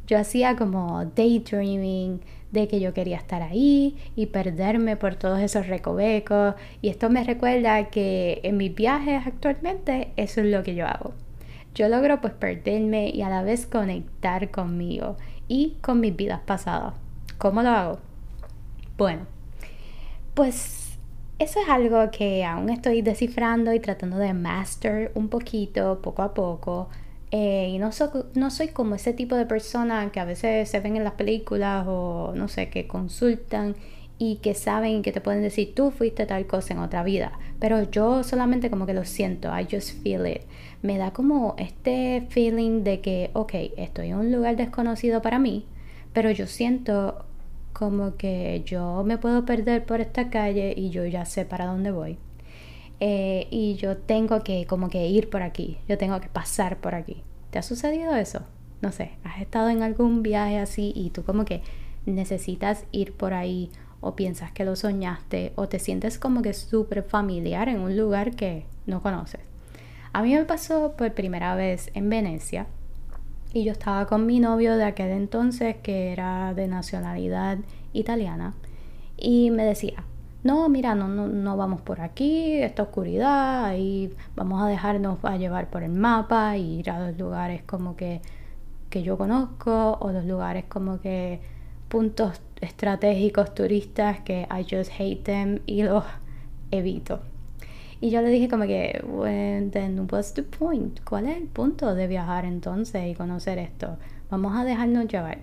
Yo 0.07 0.17
hacía 0.17 0.55
como 0.55 1.05
daydreaming 1.05 2.21
de 2.51 2.67
que 2.67 2.79
yo 2.79 2.95
quería 2.95 3.17
estar 3.17 3.43
ahí 3.43 3.97
y 4.15 4.25
perderme 4.25 4.97
por 4.97 5.13
todos 5.13 5.39
esos 5.39 5.67
recovecos 5.67 6.55
y 6.81 6.89
esto 6.89 7.11
me 7.11 7.23
recuerda 7.23 7.91
que 7.91 8.39
en 8.41 8.57
mis 8.57 8.73
viajes 8.73 9.21
actualmente 9.27 10.11
eso 10.15 10.41
es 10.41 10.47
lo 10.47 10.63
que 10.63 10.73
yo 10.73 10.87
hago. 10.87 11.13
Yo 11.75 11.87
logro 11.87 12.19
pues 12.19 12.33
perderme 12.33 13.09
y 13.09 13.21
a 13.21 13.29
la 13.29 13.43
vez 13.43 13.67
conectar 13.67 14.49
conmigo 14.49 15.17
y 15.47 15.75
con 15.81 15.99
mis 15.99 16.15
vidas 16.15 16.41
pasadas. 16.47 16.95
¿Cómo 17.37 17.61
lo 17.61 17.69
hago? 17.69 17.99
Bueno, 18.97 19.27
pues 20.33 20.84
eso 21.37 21.59
es 21.59 21.69
algo 21.69 22.09
que 22.11 22.45
aún 22.45 22.69
estoy 22.69 23.01
descifrando 23.01 23.73
y 23.73 23.79
tratando 23.79 24.17
de 24.17 24.33
master 24.33 25.11
un 25.15 25.29
poquito, 25.29 26.01
poco 26.01 26.21
a 26.21 26.33
poco. 26.33 26.89
Eh, 27.31 27.69
y 27.71 27.77
no, 27.79 27.89
no 28.35 28.49
soy 28.51 28.67
como 28.69 28.95
ese 28.95 29.11
tipo 29.11 29.35
de 29.35 29.45
persona 29.45 30.09
que 30.11 30.19
a 30.19 30.25
veces 30.25 30.69
se 30.69 30.79
ven 30.79 30.95
en 30.95 31.03
las 31.03 31.13
películas 31.13 31.85
o 31.87 32.31
no 32.35 32.47
sé, 32.47 32.69
que 32.69 32.87
consultan 32.87 33.75
y 34.17 34.37
que 34.37 34.53
saben 34.53 35.01
que 35.01 35.11
te 35.11 35.19
pueden 35.19 35.41
decir 35.41 35.75
tú 35.75 35.91
fuiste 35.91 36.25
tal 36.25 36.47
cosa 36.47 36.73
en 36.73 36.79
otra 36.79 37.03
vida. 37.03 37.37
Pero 37.59 37.83
yo 37.83 38.23
solamente 38.23 38.69
como 38.69 38.85
que 38.85 38.93
lo 38.93 39.03
siento, 39.03 39.49
I 39.49 39.67
just 39.69 40.01
feel 40.01 40.25
it. 40.25 40.43
Me 40.81 40.97
da 40.97 41.11
como 41.11 41.55
este 41.57 42.25
feeling 42.29 42.83
de 42.83 43.01
que, 43.01 43.31
ok, 43.33 43.53
estoy 43.75 44.09
en 44.09 44.17
un 44.17 44.31
lugar 44.31 44.55
desconocido 44.55 45.21
para 45.21 45.39
mí, 45.39 45.65
pero 46.13 46.31
yo 46.31 46.47
siento 46.47 47.25
como 47.77 48.15
que 48.15 48.63
yo 48.65 49.03
me 49.03 49.17
puedo 49.17 49.43
perder 49.43 49.85
por 49.85 49.99
esta 49.99 50.29
calle 50.29 50.73
y 50.77 50.91
yo 50.91 51.05
ya 51.05 51.25
sé 51.25 51.43
para 51.43 51.65
dónde 51.65 51.91
voy. 51.91 52.17
Eh, 53.01 53.47
y 53.51 53.75
yo 53.75 53.97
tengo 53.97 54.43
que 54.43 54.65
como 54.65 54.89
que 54.89 55.07
ir 55.07 55.29
por 55.29 55.41
aquí, 55.41 55.77
yo 55.89 55.97
tengo 55.97 56.21
que 56.21 56.29
pasar 56.29 56.77
por 56.77 56.95
aquí. 56.95 57.21
¿Te 57.51 57.59
ha 57.59 57.61
sucedido 57.61 58.15
eso? 58.15 58.43
No 58.81 58.93
sé, 58.93 59.11
has 59.25 59.41
estado 59.41 59.67
en 59.67 59.83
algún 59.83 60.23
viaje 60.23 60.57
así 60.57 60.93
y 60.95 61.09
tú 61.09 61.23
como 61.23 61.43
que 61.43 61.61
necesitas 62.05 62.85
ir 62.93 63.11
por 63.11 63.33
ahí 63.33 63.69
o 63.99 64.15
piensas 64.15 64.53
que 64.53 64.63
lo 64.63 64.77
soñaste 64.77 65.51
o 65.55 65.67
te 65.67 65.79
sientes 65.79 66.17
como 66.17 66.41
que 66.41 66.53
súper 66.53 67.03
familiar 67.03 67.67
en 67.67 67.81
un 67.81 67.97
lugar 67.97 68.37
que 68.37 68.65
no 68.85 69.01
conoces. 69.01 69.41
A 70.13 70.23
mí 70.23 70.33
me 70.33 70.45
pasó 70.45 70.95
por 70.95 71.13
primera 71.13 71.55
vez 71.55 71.91
en 71.93 72.09
Venecia 72.09 72.67
y 73.55 73.63
yo 73.63 73.71
estaba 73.71 74.05
con 74.05 74.25
mi 74.25 74.41
novio 74.41 74.75
de 74.75 74.83
aquel 74.83 75.11
entonces 75.11 75.77
que 75.77 76.11
era 76.11 76.53
de 76.53 76.67
nacionalidad 76.67 77.57
italiana 77.93 78.53
y 79.15 79.49
me 79.49 79.63
decía, 79.63 80.03
no, 80.43 80.67
mira, 80.67 80.93
no, 80.93 81.07
no, 81.07 81.27
no 81.27 81.55
vamos 81.55 81.79
por 81.79 82.01
aquí, 82.01 82.61
esta 82.61 82.83
oscuridad, 82.83 83.63
ahí 83.63 84.13
vamos 84.35 84.61
a 84.61 84.67
dejarnos 84.67 85.19
a 85.23 85.37
llevar 85.37 85.69
por 85.69 85.83
el 85.83 85.93
mapa 85.93 86.57
y 86.57 86.79
ir 86.79 86.89
a 86.89 87.07
los 87.07 87.17
lugares 87.17 87.63
como 87.63 87.95
que, 87.95 88.21
que 88.89 89.03
yo 89.03 89.17
conozco 89.17 89.99
o 90.01 90.11
los 90.11 90.25
lugares 90.25 90.65
como 90.65 90.99
que 90.99 91.39
puntos 91.87 92.41
estratégicos 92.59 93.55
turistas 93.55 94.19
que 94.19 94.49
I 94.51 94.65
just 94.69 94.91
hate 94.99 95.23
them 95.23 95.61
y 95.65 95.83
los 95.83 96.03
evito. 96.71 97.21
Y 98.01 98.09
yo 98.09 98.21
le 98.21 98.29
dije 98.29 98.49
como 98.49 98.65
que, 98.65 99.03
well, 99.07 99.71
then 99.71 100.07
what's 100.11 100.33
the 100.33 100.43
point? 100.43 100.99
¿Cuál 101.03 101.27
es 101.27 101.37
el 101.37 101.47
punto 101.47 101.95
de 101.95 102.07
viajar 102.07 102.45
entonces 102.45 103.07
y 103.07 103.15
conocer 103.15 103.57
esto? 103.57 103.97
Vamos 104.29 104.55
a 104.57 104.63
dejarnos 104.63 105.07
llevar. 105.07 105.39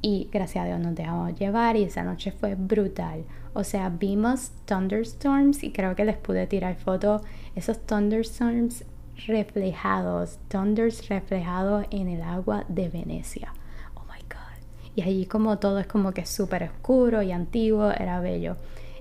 Y 0.00 0.28
gracias 0.32 0.64
a 0.64 0.66
Dios 0.66 0.80
nos 0.80 0.94
dejamos 0.94 1.38
llevar 1.38 1.76
y 1.76 1.84
esa 1.84 2.02
noche 2.02 2.32
fue 2.32 2.54
brutal. 2.56 3.24
O 3.54 3.64
sea, 3.64 3.88
vimos 3.88 4.52
thunderstorms 4.64 5.62
y 5.62 5.72
creo 5.72 5.94
que 5.94 6.04
les 6.04 6.16
pude 6.16 6.46
tirar 6.46 6.76
fotos, 6.76 7.22
esos 7.54 7.78
thunderstorms 7.86 8.84
reflejados, 9.26 10.38
thunders 10.48 11.08
reflejados 11.08 11.86
en 11.90 12.08
el 12.08 12.22
agua 12.22 12.64
de 12.68 12.88
Venecia. 12.88 13.52
Oh 13.94 14.02
my 14.04 14.20
God. 14.22 14.66
Y 14.96 15.02
allí 15.02 15.26
como 15.26 15.58
todo 15.58 15.78
es 15.78 15.86
como 15.86 16.12
que 16.12 16.26
súper 16.26 16.64
oscuro 16.64 17.22
y 17.22 17.30
antiguo, 17.30 17.90
era 17.92 18.20
bello. 18.20 18.56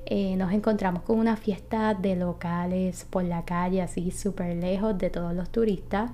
Eh, 0.06 0.36
nos 0.36 0.52
encontramos 0.52 1.04
con 1.04 1.20
una 1.20 1.38
fiesta 1.38 1.94
de 1.94 2.16
locales 2.16 3.06
por 3.10 3.24
la 3.24 3.46
calle, 3.46 3.82
así 3.82 4.12
súper 4.12 4.56
lejos 4.56 4.98
de 4.98 5.10
todos 5.10 5.34
los 5.34 5.50
turistas, 5.50 6.12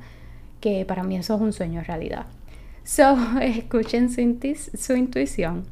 que 0.60 0.86
para 0.86 1.04
mí 1.04 1.16
eso 1.16 1.36
es 1.36 1.42
un 1.42 1.54
sueño 1.54 1.82
realidad. 1.84 2.26
So, 2.84 3.18
escuchen 3.42 4.10
su, 4.10 4.22
intuición, 4.94 5.66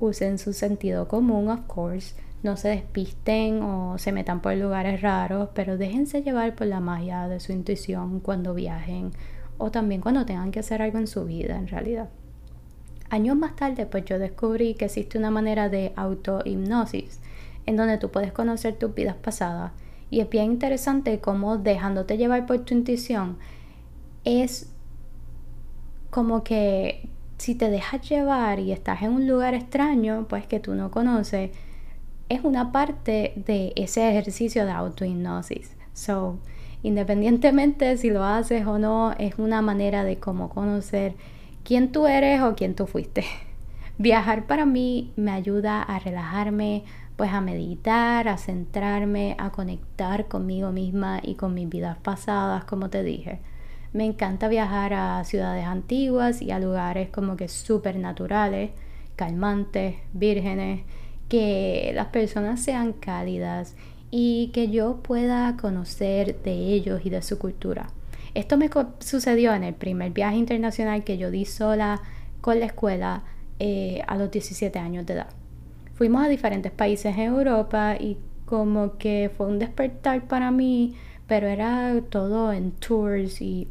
usen 0.00 0.38
su 0.38 0.52
sentido 0.52 1.08
común, 1.08 1.50
of 1.50 1.60
course, 1.66 2.14
no 2.42 2.56
se 2.56 2.68
despisten 2.68 3.62
o 3.62 3.98
se 3.98 4.12
metan 4.12 4.40
por 4.40 4.54
lugares 4.54 5.02
raros, 5.02 5.50
pero 5.54 5.76
déjense 5.76 6.22
llevar 6.22 6.54
por 6.54 6.68
la 6.68 6.80
magia 6.80 7.26
de 7.26 7.40
su 7.40 7.52
intuición 7.52 8.20
cuando 8.20 8.54
viajen 8.54 9.10
o 9.58 9.72
también 9.72 10.00
cuando 10.00 10.24
tengan 10.24 10.52
que 10.52 10.60
hacer 10.60 10.82
algo 10.82 10.98
en 10.98 11.08
su 11.08 11.24
vida, 11.24 11.56
en 11.56 11.66
realidad. 11.66 12.08
Años 13.10 13.36
más 13.36 13.56
tarde, 13.56 13.86
pues 13.86 14.04
yo 14.04 14.18
descubrí 14.18 14.74
que 14.74 14.84
existe 14.84 15.18
una 15.18 15.30
manera 15.30 15.68
de 15.68 15.92
autohipnosis 15.96 17.20
en 17.68 17.76
donde 17.76 17.98
tú 17.98 18.10
puedes 18.10 18.32
conocer 18.32 18.74
tus 18.76 18.94
vidas 18.94 19.16
pasadas. 19.16 19.72
Y 20.10 20.20
es 20.20 20.30
bien 20.30 20.46
interesante 20.46 21.20
cómo 21.20 21.58
dejándote 21.58 22.16
llevar 22.16 22.46
por 22.46 22.60
tu 22.60 22.74
intuición 22.74 23.36
es 24.24 24.70
como 26.10 26.44
que 26.44 27.08
si 27.38 27.54
te 27.54 27.70
dejas 27.70 28.08
llevar 28.08 28.58
y 28.58 28.72
estás 28.72 29.02
en 29.02 29.12
un 29.12 29.28
lugar 29.28 29.54
extraño, 29.54 30.26
pues 30.28 30.46
que 30.46 30.60
tú 30.60 30.74
no 30.74 30.90
conoces, 30.90 31.50
es 32.28 32.44
una 32.44 32.72
parte 32.72 33.32
de 33.36 33.72
ese 33.76 34.08
ejercicio 34.10 34.66
de 34.66 34.72
autohipnosis. 34.72 35.76
So, 35.94 36.38
independientemente 36.82 37.96
si 37.96 38.10
lo 38.10 38.24
haces 38.24 38.66
o 38.66 38.78
no, 38.78 39.12
es 39.18 39.38
una 39.38 39.62
manera 39.62 40.04
de 40.04 40.18
cómo 40.18 40.48
conocer 40.48 41.14
quién 41.64 41.92
tú 41.92 42.06
eres 42.06 42.42
o 42.42 42.54
quién 42.54 42.74
tú 42.74 42.86
fuiste. 42.86 43.24
Viajar 43.98 44.46
para 44.46 44.66
mí 44.66 45.12
me 45.16 45.30
ayuda 45.30 45.82
a 45.82 45.98
relajarme, 45.98 46.84
pues 47.18 47.32
a 47.32 47.40
meditar, 47.40 48.28
a 48.28 48.38
centrarme, 48.38 49.34
a 49.38 49.50
conectar 49.50 50.28
conmigo 50.28 50.70
misma 50.70 51.20
y 51.20 51.34
con 51.34 51.52
mis 51.52 51.68
vidas 51.68 51.98
pasadas, 51.98 52.64
como 52.64 52.90
te 52.90 53.02
dije. 53.02 53.40
Me 53.92 54.04
encanta 54.04 54.46
viajar 54.46 54.94
a 54.94 55.24
ciudades 55.24 55.64
antiguas 55.64 56.40
y 56.40 56.52
a 56.52 56.60
lugares 56.60 57.10
como 57.10 57.36
que 57.36 57.48
súper 57.48 57.96
naturales, 57.96 58.70
calmantes, 59.16 59.96
vírgenes, 60.12 60.84
que 61.28 61.90
las 61.92 62.06
personas 62.06 62.60
sean 62.60 62.92
cálidas 62.92 63.74
y 64.12 64.52
que 64.54 64.70
yo 64.70 64.98
pueda 65.02 65.56
conocer 65.60 66.40
de 66.44 66.52
ellos 66.52 67.00
y 67.02 67.10
de 67.10 67.22
su 67.22 67.36
cultura. 67.36 67.88
Esto 68.34 68.56
me 68.56 68.70
sucedió 69.00 69.52
en 69.54 69.64
el 69.64 69.74
primer 69.74 70.12
viaje 70.12 70.36
internacional 70.36 71.02
que 71.02 71.18
yo 71.18 71.32
di 71.32 71.46
sola 71.46 72.00
con 72.40 72.60
la 72.60 72.66
escuela 72.66 73.24
eh, 73.58 74.04
a 74.06 74.16
los 74.16 74.30
17 74.30 74.78
años 74.78 75.04
de 75.04 75.14
edad. 75.14 75.37
Fuimos 75.98 76.24
a 76.24 76.28
diferentes 76.28 76.70
países 76.70 77.16
en 77.16 77.24
Europa 77.24 77.96
y 77.98 78.18
como 78.44 78.98
que 78.98 79.32
fue 79.36 79.48
un 79.48 79.58
despertar 79.58 80.28
para 80.28 80.52
mí, 80.52 80.94
pero 81.26 81.48
era 81.48 81.92
todo 82.08 82.52
en 82.52 82.70
tours 82.70 83.42
y 83.42 83.66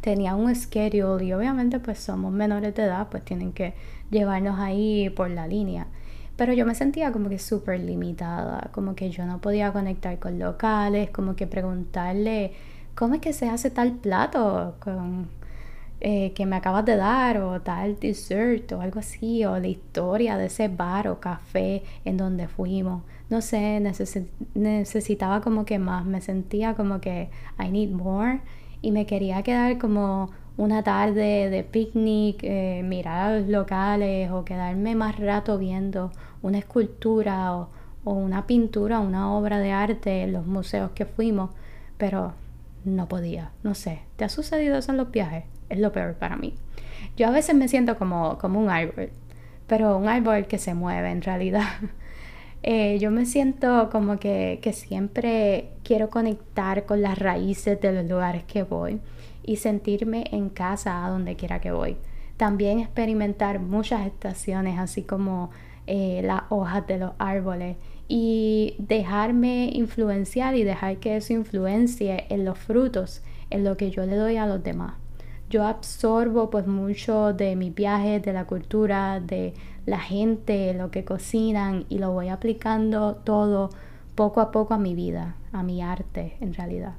tenía 0.00 0.36
un 0.36 0.54
schedule 0.54 1.22
y 1.22 1.34
obviamente 1.34 1.78
pues 1.78 1.98
somos 1.98 2.32
menores 2.32 2.74
de 2.74 2.84
edad, 2.84 3.08
pues 3.10 3.26
tienen 3.26 3.52
que 3.52 3.74
llevarnos 4.10 4.58
ahí 4.58 5.10
por 5.10 5.28
la 5.28 5.46
línea. 5.46 5.86
Pero 6.34 6.54
yo 6.54 6.64
me 6.64 6.74
sentía 6.74 7.12
como 7.12 7.28
que 7.28 7.38
súper 7.38 7.78
limitada, 7.80 8.70
como 8.72 8.94
que 8.94 9.10
yo 9.10 9.26
no 9.26 9.42
podía 9.42 9.70
conectar 9.70 10.18
con 10.18 10.38
locales, 10.38 11.10
como 11.10 11.36
que 11.36 11.46
preguntarle 11.46 12.52
cómo 12.94 13.16
es 13.16 13.20
que 13.20 13.34
se 13.34 13.50
hace 13.50 13.70
tal 13.70 13.92
plato 13.96 14.76
con, 14.80 15.28
eh, 16.00 16.32
que 16.34 16.46
me 16.46 16.56
acabas 16.56 16.84
de 16.86 16.96
dar 16.96 17.38
o 17.38 17.60
tal 17.60 17.98
dessert 18.00 18.72
o 18.72 18.80
algo 18.80 19.00
así, 19.00 19.44
o 19.44 19.58
la 19.58 19.68
historia 19.68 20.38
de 20.38 20.46
ese 20.46 20.68
bar 20.68 21.08
o 21.08 21.20
café 21.20 21.82
en 22.04 22.16
donde 22.16 22.48
fuimos. 22.48 23.02
No 23.28 23.42
sé, 23.42 23.80
necesitaba 24.54 25.40
como 25.40 25.64
que 25.64 25.78
más, 25.78 26.04
me 26.04 26.20
sentía 26.20 26.74
como 26.74 27.00
que 27.00 27.30
I 27.58 27.70
need 27.70 27.90
more 27.90 28.40
y 28.82 28.90
me 28.92 29.06
quería 29.06 29.42
quedar 29.42 29.78
como 29.78 30.30
una 30.56 30.82
tarde 30.82 31.48
de 31.50 31.64
picnic, 31.64 32.40
eh, 32.42 32.82
mirar 32.84 33.40
los 33.40 33.48
locales 33.48 34.30
o 34.30 34.44
quedarme 34.44 34.94
más 34.94 35.18
rato 35.18 35.58
viendo 35.58 36.12
una 36.42 36.58
escultura 36.58 37.56
o, 37.56 37.68
o 38.04 38.12
una 38.14 38.46
pintura, 38.46 39.00
una 39.00 39.32
obra 39.32 39.58
de 39.58 39.72
arte 39.72 40.22
en 40.22 40.32
los 40.32 40.46
museos 40.46 40.90
que 40.92 41.06
fuimos, 41.06 41.50
pero 41.98 42.32
no 42.84 43.06
podía, 43.06 43.52
no 43.62 43.74
sé. 43.74 44.00
¿Te 44.16 44.24
ha 44.24 44.28
sucedido 44.28 44.76
eso 44.78 44.90
en 44.92 44.98
los 44.98 45.10
viajes? 45.10 45.44
Es 45.70 45.78
lo 45.78 45.92
peor 45.92 46.14
para 46.14 46.36
mí. 46.36 46.54
Yo 47.16 47.26
a 47.26 47.30
veces 47.30 47.54
me 47.54 47.68
siento 47.68 47.96
como, 47.96 48.36
como 48.38 48.60
un 48.60 48.68
árbol, 48.68 49.10
pero 49.66 49.96
un 49.96 50.08
árbol 50.08 50.46
que 50.46 50.58
se 50.58 50.74
mueve 50.74 51.10
en 51.10 51.22
realidad. 51.22 51.68
Eh, 52.62 52.98
yo 52.98 53.10
me 53.10 53.24
siento 53.24 53.88
como 53.90 54.18
que, 54.18 54.58
que 54.60 54.74
siempre 54.74 55.70
quiero 55.82 56.10
conectar 56.10 56.84
con 56.84 57.00
las 57.00 57.18
raíces 57.18 57.80
de 57.80 57.90
los 57.90 58.04
lugares 58.04 58.44
que 58.44 58.64
voy 58.64 59.00
y 59.42 59.56
sentirme 59.56 60.24
en 60.30 60.50
casa 60.50 61.06
a 61.06 61.08
donde 61.08 61.36
quiera 61.36 61.62
que 61.62 61.72
voy. 61.72 61.96
También 62.36 62.80
experimentar 62.80 63.60
muchas 63.60 64.06
estaciones, 64.06 64.78
así 64.78 65.04
como 65.04 65.50
eh, 65.86 66.20
las 66.22 66.42
hojas 66.50 66.86
de 66.86 66.98
los 66.98 67.12
árboles 67.18 67.76
y 68.06 68.76
dejarme 68.78 69.70
influenciar 69.72 70.54
y 70.54 70.62
dejar 70.62 70.98
que 70.98 71.16
eso 71.16 71.32
influencie 71.32 72.26
en 72.28 72.44
los 72.44 72.58
frutos, 72.58 73.22
en 73.50 73.64
lo 73.64 73.76
que 73.76 73.90
yo 73.90 74.06
le 74.06 74.16
doy 74.16 74.36
a 74.36 74.46
los 74.46 74.62
demás. 74.62 74.99
Yo 75.50 75.66
absorbo 75.66 76.48
pues 76.48 76.68
mucho 76.68 77.32
de 77.32 77.56
mis 77.56 77.74
viajes, 77.74 78.22
de 78.22 78.32
la 78.32 78.44
cultura, 78.44 79.18
de 79.18 79.52
la 79.84 79.98
gente, 79.98 80.72
lo 80.74 80.92
que 80.92 81.04
cocinan 81.04 81.86
y 81.88 81.98
lo 81.98 82.12
voy 82.12 82.28
aplicando 82.28 83.16
todo 83.16 83.70
poco 84.14 84.40
a 84.40 84.52
poco 84.52 84.74
a 84.74 84.78
mi 84.78 84.94
vida, 84.94 85.34
a 85.50 85.64
mi 85.64 85.82
arte 85.82 86.36
en 86.40 86.54
realidad. 86.54 86.94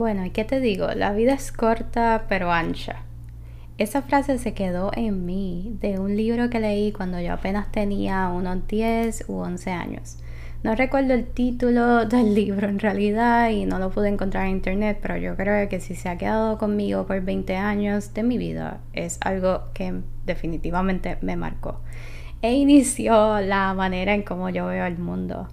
Bueno, 0.00 0.24
¿y 0.24 0.30
qué 0.30 0.44
te 0.44 0.60
digo? 0.60 0.86
La 0.94 1.12
vida 1.12 1.32
es 1.32 1.50
corta 1.50 2.26
pero 2.28 2.52
ancha. 2.52 3.02
Esa 3.76 4.02
frase 4.02 4.38
se 4.38 4.54
quedó 4.54 4.92
en 4.94 5.26
mí 5.26 5.76
de 5.80 5.98
un 5.98 6.16
libro 6.16 6.48
que 6.48 6.60
leí 6.60 6.92
cuando 6.92 7.20
yo 7.20 7.32
apenas 7.32 7.72
tenía 7.72 8.28
unos 8.28 8.68
10 8.68 9.24
u 9.26 9.38
11 9.38 9.72
años. 9.72 10.18
No 10.64 10.74
recuerdo 10.74 11.14
el 11.14 11.26
título 11.26 12.04
del 12.06 12.34
libro 12.34 12.68
en 12.68 12.80
realidad 12.80 13.50
y 13.50 13.64
no 13.64 13.78
lo 13.78 13.90
pude 13.90 14.08
encontrar 14.08 14.46
en 14.46 14.52
internet, 14.56 14.98
pero 15.00 15.16
yo 15.16 15.36
creo 15.36 15.68
que 15.68 15.80
si 15.80 15.94
se 15.94 16.08
ha 16.08 16.18
quedado 16.18 16.58
conmigo 16.58 17.06
por 17.06 17.20
20 17.20 17.56
años 17.56 18.12
de 18.12 18.24
mi 18.24 18.38
vida, 18.38 18.80
es 18.92 19.18
algo 19.20 19.64
que 19.72 20.00
definitivamente 20.26 21.18
me 21.20 21.36
marcó. 21.36 21.80
E 22.42 22.54
inició 22.54 23.40
la 23.40 23.72
manera 23.74 24.14
en 24.14 24.22
cómo 24.22 24.48
yo 24.50 24.66
veo 24.66 24.84
el 24.84 24.98
mundo. 24.98 25.48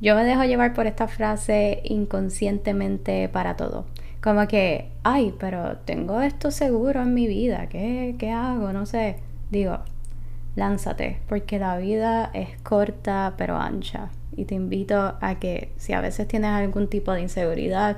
Yo 0.00 0.14
me 0.14 0.24
dejo 0.24 0.44
llevar 0.44 0.74
por 0.74 0.86
esta 0.86 1.08
frase 1.08 1.80
inconscientemente 1.84 3.28
para 3.28 3.56
todo. 3.56 3.86
Como 4.22 4.46
que, 4.48 4.90
ay, 5.02 5.34
pero 5.38 5.78
tengo 5.78 6.20
esto 6.20 6.50
seguro 6.50 7.02
en 7.02 7.14
mi 7.14 7.26
vida, 7.26 7.68
¿qué, 7.68 8.16
qué 8.18 8.30
hago? 8.30 8.72
No 8.72 8.86
sé. 8.86 9.16
Digo, 9.50 9.78
lánzate, 10.56 11.20
porque 11.28 11.58
la 11.58 11.76
vida 11.76 12.30
es 12.34 12.58
corta 12.62 13.34
pero 13.36 13.56
ancha. 13.56 14.10
Y 14.36 14.44
te 14.44 14.54
invito 14.54 15.16
a 15.20 15.38
que 15.40 15.72
si 15.76 15.92
a 15.92 16.00
veces 16.00 16.28
tienes 16.28 16.50
algún 16.50 16.88
tipo 16.88 17.12
de 17.12 17.22
inseguridad, 17.22 17.96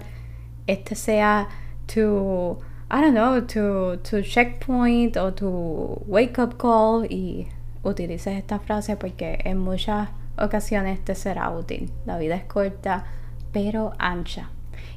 este 0.67 0.95
sea 0.95 1.49
tu, 1.93 2.59
I 2.91 3.01
don't 3.01 3.13
know, 3.13 3.41
tu, 3.43 3.99
tu 4.09 4.23
checkpoint 4.23 5.17
o 5.17 5.35
tu 5.35 6.03
wake 6.07 6.39
up 6.39 6.57
call 6.57 7.07
y 7.11 7.49
utilices 7.83 8.37
esta 8.37 8.59
frase 8.59 8.97
porque 8.97 9.39
en 9.45 9.59
muchas 9.59 10.11
ocasiones 10.39 11.05
te 11.05 11.15
será 11.15 11.51
útil. 11.51 11.91
La 12.07 12.19
vida 12.19 12.37
es 12.37 12.45
corta 12.45 13.05
pero 13.53 13.93
ancha. 13.99 14.51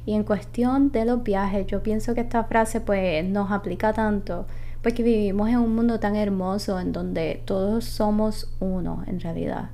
Y 0.04 0.14
en 0.14 0.24
cuestión 0.24 0.90
de 0.90 1.04
los 1.04 1.22
viajes, 1.22 1.66
yo 1.66 1.82
pienso 1.82 2.14
que 2.14 2.22
esta 2.22 2.44
frase 2.44 2.80
pues 2.80 3.24
nos 3.24 3.50
aplica 3.50 3.92
tanto 3.92 4.46
porque 4.82 5.02
vivimos 5.02 5.48
en 5.48 5.58
un 5.58 5.74
mundo 5.74 6.00
tan 6.00 6.16
hermoso 6.16 6.80
en 6.80 6.92
donde 6.92 7.40
todos 7.44 7.84
somos 7.84 8.52
uno 8.58 9.04
en 9.06 9.20
realidad. 9.20 9.70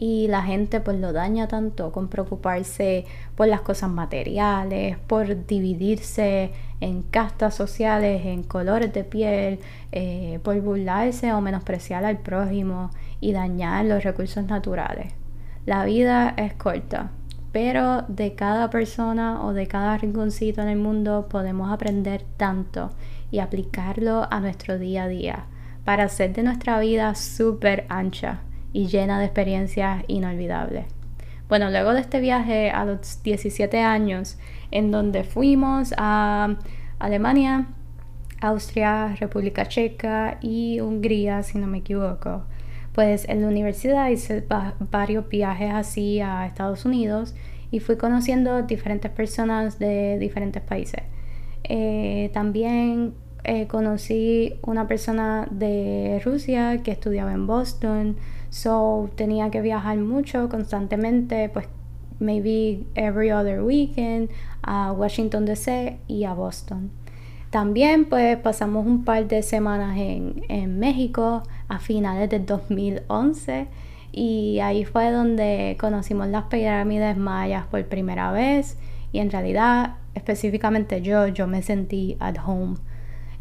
Y 0.00 0.28
la 0.28 0.42
gente 0.42 0.80
pues 0.80 1.00
lo 1.00 1.12
daña 1.12 1.48
tanto 1.48 1.90
con 1.90 2.06
preocuparse 2.06 3.04
por 3.34 3.48
las 3.48 3.62
cosas 3.62 3.90
materiales, 3.90 4.96
por 4.96 5.44
dividirse 5.44 6.52
en 6.80 7.02
castas 7.02 7.56
sociales, 7.56 8.24
en 8.24 8.44
colores 8.44 8.92
de 8.92 9.02
piel, 9.02 9.58
eh, 9.90 10.38
por 10.44 10.60
burlarse 10.60 11.32
o 11.32 11.40
menospreciar 11.40 12.04
al 12.04 12.18
prójimo 12.18 12.90
y 13.20 13.32
dañar 13.32 13.86
los 13.86 14.04
recursos 14.04 14.44
naturales. 14.44 15.14
La 15.66 15.84
vida 15.84 16.32
es 16.36 16.54
corta, 16.54 17.10
pero 17.50 18.02
de 18.02 18.36
cada 18.36 18.70
persona 18.70 19.44
o 19.44 19.52
de 19.52 19.66
cada 19.66 19.98
rinconcito 19.98 20.62
en 20.62 20.68
el 20.68 20.78
mundo 20.78 21.26
podemos 21.28 21.72
aprender 21.72 22.22
tanto 22.36 22.92
y 23.32 23.40
aplicarlo 23.40 24.28
a 24.30 24.38
nuestro 24.38 24.78
día 24.78 25.02
a 25.02 25.08
día 25.08 25.46
para 25.84 26.04
hacer 26.04 26.34
de 26.34 26.44
nuestra 26.44 26.78
vida 26.78 27.16
súper 27.16 27.84
ancha 27.88 28.42
y 28.72 28.86
llena 28.86 29.18
de 29.18 29.26
experiencias 29.26 30.04
inolvidables. 30.08 30.86
Bueno, 31.48 31.70
luego 31.70 31.94
de 31.94 32.00
este 32.00 32.20
viaje 32.20 32.70
a 32.70 32.84
los 32.84 33.22
17 33.22 33.80
años, 33.80 34.38
en 34.70 34.90
donde 34.90 35.24
fuimos 35.24 35.94
a 35.96 36.56
Alemania, 36.98 37.68
Austria, 38.40 39.16
República 39.18 39.66
Checa 39.66 40.38
y 40.40 40.80
Hungría, 40.80 41.42
si 41.42 41.58
no 41.58 41.66
me 41.66 41.78
equivoco, 41.78 42.44
pues 42.92 43.28
en 43.28 43.42
la 43.42 43.48
universidad 43.48 44.08
hice 44.10 44.44
varios 44.90 45.28
viajes 45.28 45.72
así 45.72 46.20
a 46.20 46.46
Estados 46.46 46.84
Unidos 46.84 47.34
y 47.70 47.80
fui 47.80 47.96
conociendo 47.96 48.62
diferentes 48.62 49.10
personas 49.10 49.78
de 49.78 50.18
diferentes 50.18 50.62
países. 50.62 51.02
Eh, 51.64 52.30
también 52.32 53.14
eh, 53.44 53.66
conocí 53.66 54.58
una 54.62 54.86
persona 54.86 55.46
de 55.50 56.20
Rusia 56.24 56.82
que 56.82 56.90
estudiaba 56.90 57.32
en 57.32 57.46
Boston, 57.46 58.16
so 58.50 59.10
tenía 59.14 59.50
que 59.50 59.60
viajar 59.60 59.98
mucho 59.98 60.48
constantemente, 60.48 61.48
pues 61.48 61.68
maybe 62.20 62.84
every 62.94 63.30
other 63.30 63.62
weekend 63.62 64.30
a 64.62 64.92
Washington 64.92 65.44
DC 65.44 65.98
y 66.06 66.24
a 66.24 66.34
Boston. 66.34 66.90
También 67.50 68.04
pues 68.04 68.36
pasamos 68.36 68.86
un 68.86 69.04
par 69.04 69.26
de 69.26 69.42
semanas 69.42 69.96
en, 69.96 70.44
en 70.48 70.78
México 70.78 71.42
a 71.68 71.78
finales 71.78 72.28
del 72.28 72.44
2011 72.44 73.68
y 74.12 74.58
ahí 74.60 74.84
fue 74.84 75.10
donde 75.10 75.76
conocimos 75.80 76.28
las 76.28 76.44
pirámides 76.44 77.16
mayas 77.16 77.66
por 77.66 77.84
primera 77.86 78.32
vez 78.32 78.76
y 79.12 79.20
en 79.20 79.30
realidad 79.30 79.96
específicamente 80.14 81.00
yo, 81.00 81.28
yo 81.28 81.46
me 81.46 81.62
sentí 81.62 82.16
at 82.20 82.36
home. 82.44 82.76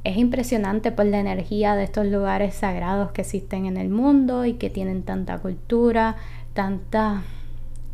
Es 0.07 0.15
impresionante 0.15 0.93
por 0.93 1.05
la 1.05 1.19
energía 1.19 1.75
de 1.75 1.83
estos 1.83 2.05
lugares 2.05 2.55
sagrados 2.55 3.11
que 3.11 3.23
existen 3.23 3.65
en 3.65 3.75
el 3.75 3.89
mundo 3.89 4.45
y 4.45 4.53
que 4.53 4.69
tienen 4.69 5.03
tanta 5.03 5.39
cultura, 5.39 6.15
tanta... 6.53 7.23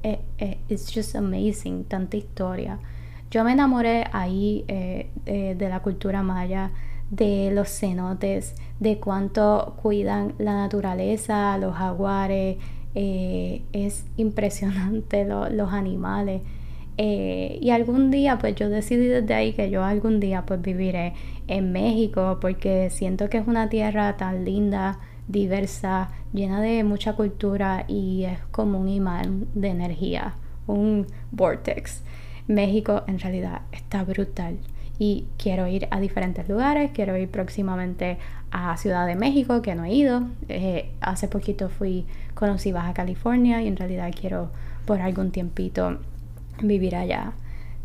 Eh, 0.03 0.19
eh, 0.37 0.59
it's 0.69 0.93
just 0.93 1.15
amazing, 1.15 1.85
tanta 1.85 2.15
historia. 2.15 2.77
Yo 3.31 3.43
me 3.43 3.53
enamoré 3.53 4.05
ahí 4.11 4.63
eh, 4.67 5.09
de 5.25 5.69
la 5.69 5.79
cultura 5.79 6.21
maya, 6.21 6.69
de 7.09 7.49
los 7.51 7.69
cenotes, 7.69 8.53
de 8.79 8.99
cuánto 8.99 9.75
cuidan 9.81 10.35
la 10.37 10.53
naturaleza, 10.53 11.57
los 11.57 11.75
jaguares. 11.75 12.57
es 12.93 14.05
impresionante 14.17 15.25
los 15.25 15.73
animales. 15.73 16.43
Eh, 16.97 17.57
y 17.61 17.71
algún 17.71 18.11
día, 18.11 18.37
pues 18.37 18.55
yo 18.55 18.69
decidí 18.69 19.07
desde 19.07 19.33
ahí 19.33 19.53
que 19.53 19.69
yo 19.69 19.83
algún 19.83 20.19
día 20.19 20.45
pues 20.45 20.61
viviré 20.61 21.13
en 21.47 21.71
México 21.71 22.37
porque 22.39 22.89
siento 22.89 23.29
que 23.29 23.37
es 23.37 23.47
una 23.47 23.69
tierra 23.69 24.15
tan 24.17 24.45
linda, 24.45 24.99
diversa, 25.27 26.11
llena 26.33 26.61
de 26.61 26.83
mucha 26.83 27.13
cultura 27.13 27.85
y 27.87 28.25
es 28.25 28.39
como 28.51 28.79
un 28.79 28.89
imán 28.89 29.47
de 29.55 29.69
energía, 29.69 30.35
un 30.67 31.07
vortex. 31.31 32.03
México 32.47 33.03
en 33.07 33.19
realidad 33.19 33.61
está 33.71 34.03
brutal 34.03 34.57
y 34.99 35.25
quiero 35.37 35.67
ir 35.67 35.87
a 35.91 35.99
diferentes 35.99 36.47
lugares, 36.47 36.91
quiero 36.93 37.17
ir 37.17 37.29
próximamente 37.29 38.17
a 38.51 38.77
Ciudad 38.77 39.07
de 39.07 39.15
México 39.15 39.61
que 39.61 39.75
no 39.75 39.85
he 39.85 39.93
ido, 39.93 40.23
eh, 40.49 40.91
hace 41.01 41.27
poquito 41.27 41.69
fui, 41.69 42.05
conocí 42.35 42.71
Baja 42.71 42.93
California 42.93 43.61
y 43.61 43.67
en 43.67 43.77
realidad 43.77 44.11
quiero 44.19 44.49
por 44.85 45.01
algún 45.01 45.31
tiempito 45.31 45.97
vivir 46.61 46.95
allá. 46.95 47.33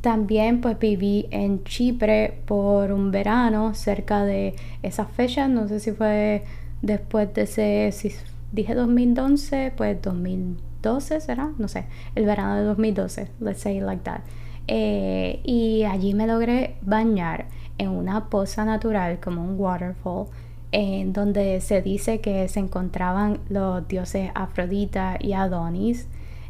También 0.00 0.60
pues 0.60 0.78
viví 0.78 1.26
en 1.30 1.64
Chipre 1.64 2.40
por 2.46 2.92
un 2.92 3.10
verano 3.10 3.74
cerca 3.74 4.24
de 4.24 4.54
esas 4.82 5.10
fechas, 5.10 5.50
no 5.50 5.66
sé 5.66 5.80
si 5.80 5.92
fue 5.92 6.44
después 6.82 7.34
de 7.34 7.42
ese, 7.42 7.90
si 7.92 8.12
dije 8.52 8.74
2011, 8.74 9.72
pues 9.76 10.00
2012 10.00 11.20
será, 11.20 11.50
no 11.58 11.66
sé, 11.66 11.86
el 12.14 12.26
verano 12.26 12.56
de 12.56 12.62
2012, 12.62 13.28
let's 13.40 13.60
say 13.60 13.80
like 13.80 14.02
that. 14.04 14.20
Eh, 14.68 15.40
y 15.44 15.82
allí 15.84 16.14
me 16.14 16.26
logré 16.26 16.76
bañar 16.82 17.46
en 17.78 17.88
una 17.90 18.28
poza 18.28 18.64
natural 18.64 19.18
como 19.18 19.42
un 19.42 19.58
waterfall 19.58 20.26
en 20.72 21.12
donde 21.12 21.60
se 21.60 21.80
dice 21.80 22.20
que 22.20 22.46
se 22.48 22.60
encontraban 22.60 23.40
los 23.48 23.88
dioses 23.88 24.30
Afrodita 24.34 25.16
y 25.18 25.32
Adonis 25.32 26.06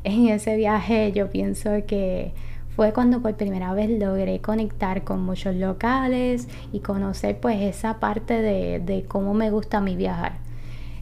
en 0.09 0.29
ese 0.29 0.57
viaje 0.57 1.13
yo 1.13 1.31
pienso 1.31 1.71
que 1.87 2.33
fue 2.79 2.93
cuando 2.93 3.21
por 3.21 3.35
primera 3.35 3.75
vez 3.75 3.91
logré 3.91 4.41
conectar 4.41 5.03
con 5.03 5.23
muchos 5.23 5.57
locales 5.57 6.49
y 6.73 6.81
conocer 6.81 7.39
pues 7.41 7.61
esa 7.61 7.99
parte 7.99 8.41
de, 8.41 9.05
cómo 9.09 9.35
me 9.35 9.51
gusta 9.51 9.81
mí 9.81 9.97
viajar. 9.97 10.35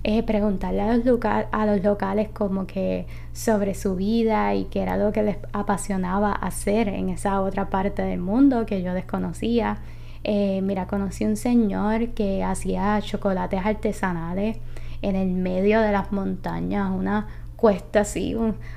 Eh, 0.03 0.23
preguntarle 0.23 0.81
a 0.81 0.97
los, 0.97 1.21
a 1.25 1.67
los 1.67 1.83
locales 1.83 2.29
como 2.31 2.67
que 2.67 3.07
sobre 3.33 3.75
su 3.75 3.97
vida 3.97 4.55
y 4.55 4.65
qué 4.67 4.81
era 4.81 4.97
lo 4.97 5.13
que 5.13 5.23
les 5.23 5.37
apasionaba 5.53 6.33
hacer 6.33 6.89
en 6.89 7.09
esa 7.11 7.41
otra 7.41 7.69
parte 7.69 8.03
del 8.03 8.21
mundo 8.21 8.65
que 8.67 8.83
yo 8.83 8.95
desconocía. 8.95 9.79
Eh, 10.25 10.61
mira, 10.63 10.87
conocí 10.87 11.25
un 11.25 11.37
señor 11.37 12.09
que 12.11 12.43
hacía 12.43 13.01
chocolates 13.03 13.67
artesanales 13.67 14.57
en 15.03 15.15
el 15.15 15.29
medio 15.29 15.81
de 15.81 15.93
las 15.93 16.11
montañas, 16.11 16.91
una 16.91 17.27
cuesta 17.57 18.01
así, 18.01 18.37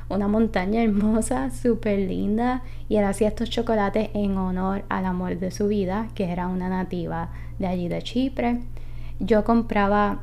una 0.10 0.28
montaña 0.28 0.84
hermosa, 0.84 1.52
súper 1.52 2.00
linda, 2.00 2.64
y 2.88 2.96
él 2.96 3.06
hacía 3.06 3.28
estos 3.28 3.50
chocolates 3.50 4.10
en 4.14 4.38
honor 4.38 4.84
al 4.90 5.06
amor 5.06 5.38
de 5.38 5.52
su 5.52 5.68
vida, 5.68 6.08
que 6.16 6.32
era 6.32 6.48
una 6.48 6.70
nativa 6.70 7.30
de 7.60 7.68
allí 7.68 7.88
de 7.88 8.02
Chipre. 8.02 8.62
Yo 9.20 9.44
compraba 9.44 10.20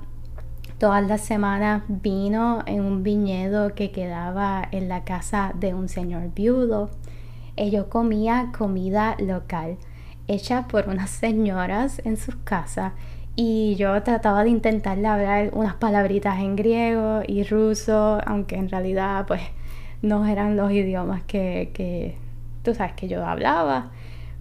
todas 0.79 1.07
las 1.07 1.21
semanas 1.21 1.83
vino 1.89 2.63
en 2.67 2.81
un 2.81 3.03
viñedo 3.03 3.75
que 3.75 3.93
quedaba 3.93 4.67
en 4.73 4.89
la 4.89 5.05
casa 5.05 5.53
de 5.55 5.75
un 5.75 5.89
señor 5.89 6.33
viudo. 6.35 6.91
Yo 7.57 7.89
comía 7.89 8.53
comida 8.57 9.17
local 9.19 9.79
hecha 10.29 10.67
por 10.69 10.89
unas 10.89 11.11
señoras 11.11 12.03
en 12.05 12.17
sus 12.17 12.37
casas 12.37 12.93
y 13.37 13.77
yo 13.77 14.03
trataba 14.03 14.45
de 14.45 14.51
intentarle 14.51 15.07
hablar 15.07 15.51
unas 15.53 15.75
palabritas 15.75 16.39
en 16.41 16.57
griego 16.57 17.21
y 17.27 17.45
ruso, 17.45 18.19
aunque 18.27 18.57
en 18.57 18.71
realidad 18.71 19.27
pues 19.27 19.43
no 20.01 20.27
eran 20.27 20.57
los 20.57 20.73
idiomas 20.73 21.23
que, 21.25 21.71
que 21.75 22.17
tú 22.63 22.75
sabes 22.75 22.95
que 22.95 23.09
yo 23.09 23.25
hablaba. 23.25 23.91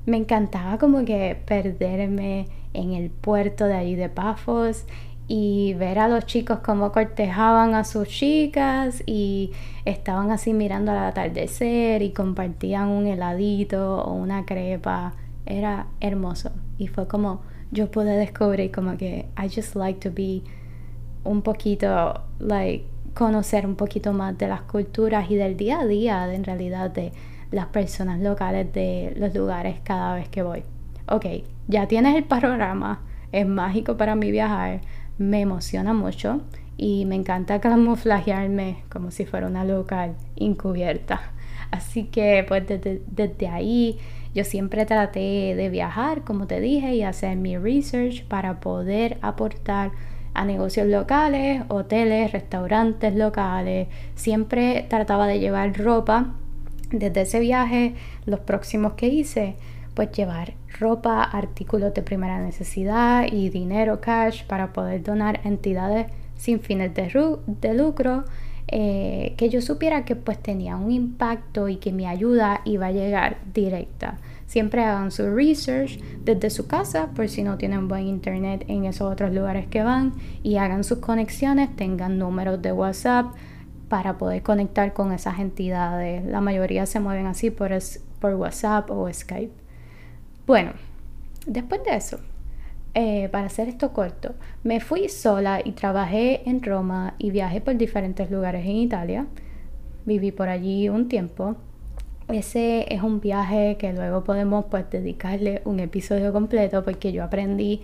Me 0.05 0.15
encantaba 0.17 0.77
como 0.77 1.03
que 1.03 1.37
perderme 1.45 2.47
en 2.73 2.93
el 2.93 3.09
puerto 3.09 3.65
de 3.65 3.75
allí 3.75 3.95
de 3.95 4.07
Pafos 4.07 4.85
y 5.27 5.73
ver 5.73 5.99
a 5.99 6.07
los 6.07 6.25
chicos 6.25 6.59
cómo 6.59 6.91
cortejaban 6.91 7.73
a 7.73 7.83
sus 7.83 8.07
chicas 8.07 9.03
y 9.05 9.51
estaban 9.83 10.31
así 10.31 10.53
mirando 10.53 10.91
al 10.91 10.99
atardecer 10.99 12.01
y 12.01 12.11
compartían 12.11 12.89
un 12.89 13.07
heladito 13.07 14.03
o 14.03 14.13
una 14.13 14.45
crepa. 14.45 15.13
Era 15.45 15.87
hermoso 15.99 16.51
y 16.77 16.87
fue 16.87 17.07
como 17.07 17.41
yo 17.71 17.89
pude 17.91 18.15
descubrir 18.17 18.71
como 18.71 18.97
que 18.97 19.27
I 19.37 19.49
just 19.53 19.75
like 19.75 19.99
to 20.07 20.13
be 20.13 20.43
un 21.23 21.41
poquito 21.41 22.21
like 22.39 22.85
conocer 23.13 23.65
un 23.65 23.75
poquito 23.75 24.13
más 24.13 24.37
de 24.37 24.47
las 24.47 24.61
culturas 24.61 25.31
y 25.31 25.35
del 25.35 25.57
día 25.57 25.79
a 25.79 25.85
día 25.85 26.33
en 26.33 26.43
realidad 26.43 26.91
de 26.91 27.11
las 27.51 27.67
personas 27.67 28.19
locales 28.19 28.71
de 28.73 29.13
los 29.17 29.33
lugares 29.33 29.77
cada 29.83 30.15
vez 30.15 30.27
que 30.29 30.43
voy. 30.43 30.63
Ok, 31.07 31.25
ya 31.67 31.87
tienes 31.87 32.15
el 32.15 32.25
panorama, 32.25 33.01
es 33.31 33.47
mágico 33.47 33.95
para 33.95 34.15
mí 34.15 34.31
viajar, 34.31 34.81
me 35.17 35.41
emociona 35.41 35.93
mucho 35.93 36.41
y 36.77 37.05
me 37.05 37.15
encanta 37.15 37.61
camuflajearme 37.61 38.83
como 38.89 39.11
si 39.11 39.25
fuera 39.25 39.47
una 39.47 39.63
local 39.63 40.15
encubierta. 40.35 41.21
Así 41.71 42.05
que 42.05 42.43
pues 42.47 42.67
desde, 42.67 43.01
desde, 43.07 43.47
ahí 43.47 43.97
yo 44.35 44.43
siempre 44.43 44.85
traté 44.85 45.55
de 45.55 45.69
viajar, 45.69 46.23
como 46.23 46.45
te 46.45 46.59
dije, 46.59 46.93
y 46.93 47.03
hacer 47.03 47.37
mi 47.37 47.57
research 47.57 48.25
para 48.25 48.59
poder 48.59 49.17
aportar 49.21 49.91
a 50.33 50.43
negocios 50.43 50.87
locales, 50.87 51.63
hoteles, 51.69 52.33
restaurantes 52.33 53.15
locales. 53.15 53.87
Siempre 54.15 54.85
trataba 54.89 55.25
de 55.27 55.39
llevar 55.39 55.77
ropa. 55.77 56.33
Desde 56.91 57.21
ese 57.21 57.39
viaje, 57.39 57.95
los 58.25 58.41
próximos 58.41 58.93
que 58.93 59.07
hice, 59.07 59.55
pues 59.93 60.11
llevar 60.11 60.55
ropa, 60.79 61.23
artículos 61.23 61.93
de 61.93 62.01
primera 62.01 62.39
necesidad 62.39 63.27
y 63.31 63.49
dinero 63.49 64.01
cash 64.01 64.43
para 64.43 64.73
poder 64.73 65.01
donar 65.01 65.39
a 65.45 65.47
entidades 65.47 66.07
sin 66.35 66.59
fines 66.59 66.93
de, 66.93 67.37
de 67.47 67.73
lucro. 67.73 68.25
Eh, 68.67 69.35
que 69.37 69.49
yo 69.49 69.61
supiera 69.61 70.05
que 70.05 70.15
pues 70.15 70.39
tenía 70.41 70.75
un 70.75 70.91
impacto 70.91 71.69
y 71.69 71.77
que 71.77 71.91
mi 71.91 72.07
ayuda 72.07 72.61
iba 72.65 72.87
a 72.87 72.91
llegar 72.91 73.37
directa. 73.53 74.17
Siempre 74.47 74.83
hagan 74.83 75.11
su 75.11 75.29
research 75.35 75.99
desde 76.23 76.49
su 76.49 76.67
casa 76.67 77.09
por 77.15 77.29
si 77.29 77.43
no 77.43 77.57
tienen 77.57 77.87
buen 77.87 78.07
internet 78.07 78.65
en 78.67 78.85
esos 78.85 79.11
otros 79.11 79.33
lugares 79.33 79.67
que 79.67 79.83
van 79.83 80.13
y 80.41 80.57
hagan 80.57 80.83
sus 80.83 80.99
conexiones, 80.99 81.75
tengan 81.75 82.17
números 82.17 82.61
de 82.61 82.71
WhatsApp 82.71 83.27
para 83.87 84.17
poder 84.17 84.41
conectar 84.41 84.93
con 84.93 85.11
esas 85.11 85.39
entidades. 85.39 86.25
La 86.25 86.41
mayoría 86.41 86.85
se 86.87 86.99
mueven 86.99 87.27
así 87.27 87.51
por, 87.51 87.71
por 88.19 88.33
WhatsApp 88.33 88.89
o 88.89 89.11
Skype. 89.11 89.53
Bueno, 90.47 90.73
después 91.45 91.83
de 91.83 91.95
eso, 91.95 92.19
eh, 92.95 93.29
para 93.29 93.45
hacer 93.45 93.67
esto 93.67 93.93
corto, 93.93 94.33
me 94.63 94.79
fui 94.79 95.09
sola 95.09 95.61
y 95.63 95.73
trabajé 95.73 96.49
en 96.49 96.63
Roma 96.63 97.13
y 97.19 97.29
viajé 97.29 97.61
por 97.61 97.77
diferentes 97.77 98.31
lugares 98.31 98.65
en 98.65 98.77
Italia. 98.77 99.27
Viví 100.05 100.31
por 100.31 100.49
allí 100.49 100.89
un 100.89 101.07
tiempo 101.07 101.55
ese 102.27 102.91
es 102.91 103.03
un 103.03 103.21
viaje 103.21 103.77
que 103.77 103.93
luego 103.93 104.23
podemos 104.23 104.65
pues 104.65 104.89
dedicarle 104.89 105.61
un 105.65 105.79
episodio 105.79 106.33
completo 106.33 106.83
porque 106.83 107.11
yo 107.11 107.23
aprendí 107.23 107.83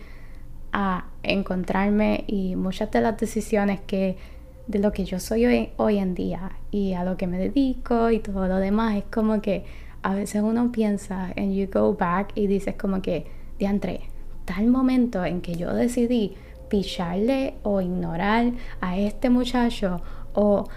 a 0.71 1.05
encontrarme 1.21 2.23
y 2.25 2.55
muchas 2.55 2.89
de 2.89 3.01
las 3.01 3.17
decisiones 3.17 3.81
que 3.81 4.17
de 4.65 4.79
lo 4.79 4.91
que 4.93 5.05
yo 5.05 5.19
soy 5.19 5.45
hoy, 5.77 5.97
en 5.97 6.15
día 6.15 6.53
y 6.71 6.93
a 6.93 7.03
lo 7.03 7.17
que 7.17 7.27
me 7.27 7.37
dedico 7.37 8.09
y 8.09 8.19
todo 8.19 8.47
lo 8.47 8.57
demás 8.57 8.95
es 8.95 9.03
como 9.11 9.41
que 9.41 9.63
a 10.01 10.15
veces 10.15 10.41
uno 10.41 10.71
piensa 10.71 11.31
en 11.35 11.53
you 11.53 11.67
go 11.71 11.93
back 11.93 12.31
y 12.33 12.47
dices 12.47 12.75
como 12.75 13.01
que 13.01 13.27
diantre 13.59 14.01
tal 14.45 14.67
momento 14.67 15.23
en 15.25 15.41
que 15.41 15.55
yo 15.55 15.73
decidí 15.73 16.35
picharle 16.69 17.55
o 17.63 17.81
ignorar 17.81 18.51
a 18.79 18.97
este 18.97 19.29
muchacho 19.29 20.01
o 20.33 20.67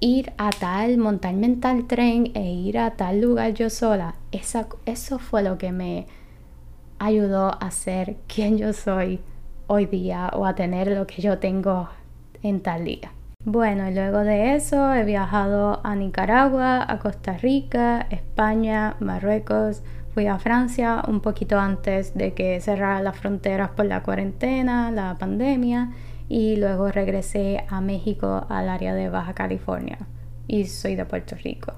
ir 0.00 0.32
a 0.38 0.50
tal, 0.50 0.98
montarme 0.98 1.46
en 1.46 1.60
tal 1.60 1.86
tren 1.86 2.32
e 2.34 2.52
ir 2.52 2.78
a 2.78 2.96
tal 2.96 3.20
lugar 3.20 3.54
yo 3.54 3.70
sola, 3.70 4.14
eso 4.32 5.18
fue 5.18 5.42
lo 5.42 5.56
que 5.56 5.72
me 5.72 6.06
ayudó 6.98 7.56
a 7.62 7.70
ser 7.70 8.16
quien 8.26 8.58
yo 8.58 8.72
soy 8.72 9.20
hoy 9.66 9.86
día 9.86 10.30
o 10.34 10.46
a 10.46 10.54
tener 10.54 10.88
lo 10.88 11.06
que 11.06 11.22
yo 11.22 11.38
tengo 11.38 11.88
en 12.42 12.60
tal 12.60 12.84
día. 12.84 13.12
Bueno, 13.44 13.88
y 13.88 13.94
luego 13.94 14.18
de 14.20 14.56
eso 14.56 14.92
he 14.92 15.04
viajado 15.04 15.80
a 15.84 15.94
Nicaragua, 15.94 16.84
a 16.86 16.98
Costa 16.98 17.36
Rica, 17.36 18.06
España, 18.10 18.96
Marruecos, 18.98 19.82
fui 20.16 20.28
a 20.28 20.38
Francia 20.38 21.02
un 21.08 21.20
poquito 21.20 21.58
antes 21.58 22.14
de 22.14 22.32
que 22.32 22.58
cerraran 22.62 23.04
las 23.04 23.18
fronteras 23.18 23.68
por 23.72 23.84
la 23.84 24.02
cuarentena, 24.02 24.90
la 24.90 25.16
pandemia 25.18 25.90
y 26.26 26.56
luego 26.56 26.90
regresé 26.90 27.66
a 27.68 27.82
México 27.82 28.46
al 28.48 28.70
área 28.70 28.94
de 28.94 29.10
Baja 29.10 29.34
California 29.34 29.98
y 30.48 30.64
soy 30.64 30.96
de 30.96 31.04
Puerto 31.04 31.36
Rico. 31.44 31.74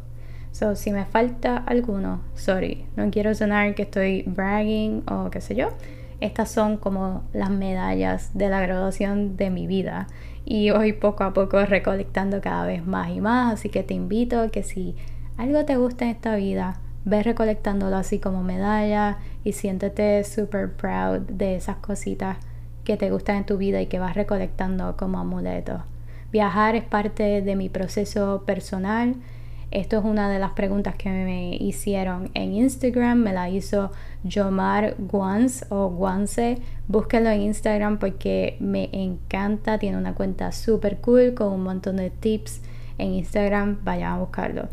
So, 0.53 0.77
si 0.77 0.93
me 0.93 1.05
falta 1.05 1.57
alguno, 1.57 2.21
sorry, 2.37 2.87
no 2.95 3.11
quiero 3.11 3.35
sonar 3.35 3.75
que 3.75 3.83
estoy 3.83 4.23
bragging 4.23 5.03
o 5.11 5.31
qué 5.31 5.41
sé 5.41 5.57
yo. 5.57 5.71
Estas 6.21 6.49
son 6.49 6.77
como 6.77 7.25
las 7.33 7.51
medallas 7.51 8.31
de 8.39 8.51
la 8.51 8.61
graduación 8.61 9.37
de 9.37 9.51
mi 9.51 9.67
vida 9.67 10.07
y 10.45 10.71
hoy 10.71 10.93
poco 10.93 11.25
a 11.25 11.33
poco 11.33 11.65
recolectando 11.67 12.41
cada 12.41 12.65
vez 12.67 12.87
más 12.87 13.11
y 13.11 13.21
más, 13.21 13.55
así 13.55 13.69
que 13.69 13.83
te 13.83 13.95
invito 13.95 14.43
a 14.43 14.49
que 14.49 14.63
si 14.63 14.95
algo 15.37 15.65
te 15.65 15.77
gusta 15.77 16.05
en 16.05 16.13
esta 16.13 16.37
vida, 16.37 16.81
ve 17.09 17.23
recolectándolo 17.23 17.97
así 17.97 18.19
como 18.19 18.43
medalla 18.43 19.19
y 19.45 19.53
siéntete 19.53 20.23
super 20.25 20.73
proud 20.73 21.21
de 21.21 21.57
esas 21.57 21.77
cositas 21.77 22.37
que 22.85 22.97
te 22.97 23.11
gustan 23.11 23.37
en 23.37 23.47
tu 23.47 23.59
vida 23.59 23.81
y 23.81 23.87
que 23.87 23.99
vas 23.99 24.15
recolectando 24.15 24.97
como 24.97 25.19
amuletos. 25.19 25.83
Viajar 26.31 26.77
es 26.77 26.85
parte 26.85 27.43
de 27.43 27.57
mi 27.57 27.69
proceso 27.69 28.45
personal. 28.47 29.17
Esto 29.71 29.99
es 29.99 30.05
una 30.05 30.31
de 30.31 30.39
las 30.39 30.53
preguntas 30.53 30.95
que 30.97 31.11
me 31.11 31.57
hicieron 31.57 32.31
en 32.35 32.55
Instagram. 32.55 33.19
Me 33.19 33.33
la 33.33 33.51
hizo 33.51 33.93
Jomar 34.31 34.95
Guans 34.99 35.67
o 35.69 35.89
Guanse. 35.89 36.59
Búsquenlo 36.87 37.31
en 37.31 37.43
Instagram 37.43 37.99
porque 37.99 38.57
me 38.61 38.89
encanta. 38.93 39.79
Tiene 39.79 39.99
una 39.99 40.15
cuenta 40.15 40.53
súper 40.53 40.99
cool 40.99 41.35
con 41.35 41.53
un 41.53 41.63
montón 41.63 41.97
de 41.97 42.11
tips 42.11 42.63
en 42.97 43.13
Instagram. 43.13 43.79
Vayan 43.85 44.13
a 44.13 44.19
buscarlo. 44.19 44.69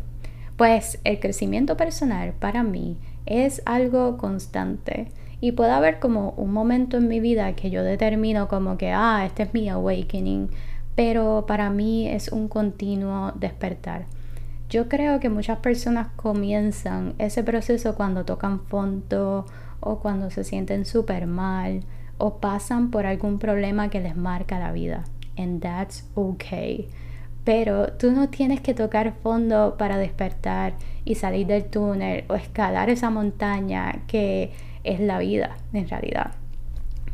Pues 0.56 1.00
el 1.04 1.20
crecimiento 1.20 1.76
personal 1.76 2.32
para 2.32 2.62
mí 2.62 2.96
es 3.26 3.62
algo 3.66 4.16
constante. 4.16 5.08
Y 5.40 5.52
puede 5.52 5.72
haber 5.72 5.98
como 5.98 6.30
un 6.30 6.52
momento 6.52 6.96
en 6.96 7.08
mi 7.08 7.20
vida 7.20 7.54
que 7.54 7.70
yo 7.70 7.82
determino 7.82 8.48
como 8.48 8.78
que, 8.78 8.90
ah, 8.90 9.24
este 9.26 9.42
es 9.42 9.52
mi 9.52 9.68
awakening, 9.68 10.48
pero 10.94 11.44
para 11.46 11.68
mí 11.68 12.08
es 12.08 12.28
un 12.28 12.48
continuo 12.48 13.32
despertar. 13.34 14.06
Yo 14.70 14.88
creo 14.88 15.20
que 15.20 15.28
muchas 15.28 15.58
personas 15.58 16.08
comienzan 16.16 17.14
ese 17.18 17.44
proceso 17.44 17.94
cuando 17.94 18.24
tocan 18.24 18.60
fondo 18.60 19.44
o 19.80 19.98
cuando 19.98 20.30
se 20.30 20.42
sienten 20.42 20.86
súper 20.86 21.26
mal 21.26 21.82
o 22.18 22.38
pasan 22.38 22.90
por 22.90 23.04
algún 23.04 23.38
problema 23.38 23.90
que 23.90 24.00
les 24.00 24.16
marca 24.16 24.58
la 24.58 24.72
vida. 24.72 25.04
And 25.36 25.60
that's 25.60 26.08
okay. 26.14 26.88
Pero 27.46 27.92
tú 27.92 28.10
no 28.10 28.28
tienes 28.28 28.60
que 28.60 28.74
tocar 28.74 29.14
fondo 29.22 29.76
para 29.78 29.98
despertar 29.98 30.74
y 31.04 31.14
salir 31.14 31.46
del 31.46 31.66
túnel 31.66 32.24
o 32.26 32.34
escalar 32.34 32.90
esa 32.90 33.08
montaña 33.08 34.02
que 34.08 34.50
es 34.82 34.98
la 34.98 35.20
vida 35.20 35.56
en 35.72 35.88
realidad. 35.88 36.32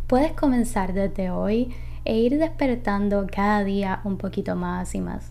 Puedes 0.06 0.32
comenzar 0.32 0.94
desde 0.94 1.30
hoy 1.30 1.74
e 2.06 2.16
ir 2.16 2.38
despertando 2.38 3.26
cada 3.30 3.62
día 3.62 4.00
un 4.04 4.16
poquito 4.16 4.56
más 4.56 4.94
y 4.94 5.02
más. 5.02 5.30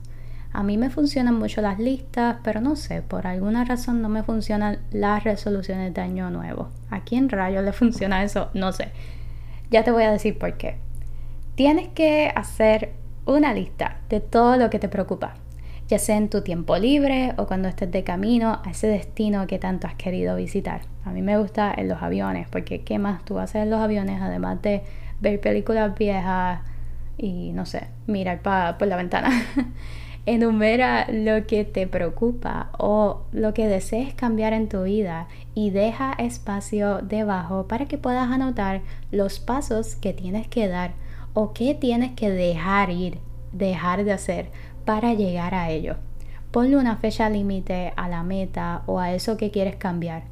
A 0.53 0.61
mí 0.61 0.77
me 0.77 0.91
funcionan 0.91 1.33
mucho 1.33 1.61
las 1.61 1.79
listas, 1.79 2.37
pero 2.43 2.61
no 2.61 2.75
sé, 2.75 3.01
por 3.01 3.25
alguna 3.25 3.65
razón 3.65 4.03
no 4.03 4.09
me 4.09 4.21
funcionan 4.21 4.81
las 4.91 5.23
resoluciones 5.23 5.95
de 5.95 6.01
año 6.01 6.29
nuevo. 6.29 6.69
¿A 6.91 6.99
quién 6.99 7.27
rayos 7.27 7.63
le 7.63 7.73
funciona 7.73 8.23
eso? 8.23 8.51
No 8.53 8.71
sé. 8.71 8.91
Ya 9.71 9.83
te 9.83 9.89
voy 9.89 10.03
a 10.03 10.11
decir 10.11 10.37
por 10.37 10.57
qué. 10.57 10.77
Tienes 11.55 11.87
que 11.87 12.31
hacer 12.35 13.00
una 13.25 13.53
lista 13.53 13.97
de 14.09 14.19
todo 14.19 14.57
lo 14.57 14.69
que 14.69 14.79
te 14.79 14.89
preocupa, 14.89 15.35
ya 15.87 15.99
sea 15.99 16.17
en 16.17 16.29
tu 16.29 16.41
tiempo 16.41 16.77
libre 16.77 17.33
o 17.37 17.45
cuando 17.45 17.67
estés 17.67 17.91
de 17.91 18.03
camino 18.03 18.61
a 18.63 18.71
ese 18.71 18.87
destino 18.87 19.47
que 19.47 19.59
tanto 19.59 19.87
has 19.87 19.95
querido 19.95 20.35
visitar. 20.35 20.81
A 21.03 21.11
mí 21.11 21.21
me 21.21 21.37
gusta 21.37 21.73
en 21.75 21.89
los 21.89 22.01
aviones, 22.01 22.47
porque 22.49 22.81
¿qué 22.81 22.99
más 22.99 23.23
tú 23.25 23.39
haces 23.39 23.63
en 23.63 23.69
los 23.69 23.79
aviones 23.79 24.21
además 24.21 24.61
de 24.61 24.83
ver 25.19 25.39
películas 25.39 25.97
viejas 25.97 26.61
y 27.17 27.51
no 27.53 27.65
sé, 27.65 27.87
mirar 28.07 28.41
por 28.77 28.87
la 28.87 28.95
ventana? 28.95 29.29
Enumera 30.27 31.07
lo 31.11 31.47
que 31.47 31.65
te 31.65 31.87
preocupa 31.87 32.69
o 32.77 33.23
lo 33.31 33.55
que 33.55 33.67
desees 33.67 34.13
cambiar 34.13 34.53
en 34.53 34.69
tu 34.69 34.83
vida 34.83 35.27
y 35.55 35.71
deja 35.71 36.13
espacio 36.13 36.99
debajo 36.99 37.67
para 37.67 37.87
que 37.87 37.97
puedas 37.97 38.29
anotar 38.29 38.81
los 39.11 39.39
pasos 39.39 39.95
que 39.95 40.13
tienes 40.13 40.47
que 40.47 40.67
dar 40.67 40.91
o 41.33 41.53
que 41.53 41.75
tienes 41.75 42.11
que 42.11 42.29
dejar 42.29 42.89
ir, 42.89 43.19
dejar 43.51 44.03
de 44.03 44.13
hacer 44.13 44.49
para 44.85 45.13
llegar 45.13 45.55
a 45.55 45.69
ello. 45.69 45.95
Ponle 46.51 46.77
una 46.77 46.97
fecha 46.97 47.29
límite 47.29 47.93
a 47.95 48.09
la 48.09 48.23
meta 48.23 48.83
o 48.85 48.99
a 48.99 49.13
eso 49.13 49.37
que 49.37 49.51
quieres 49.51 49.77
cambiar 49.77 50.23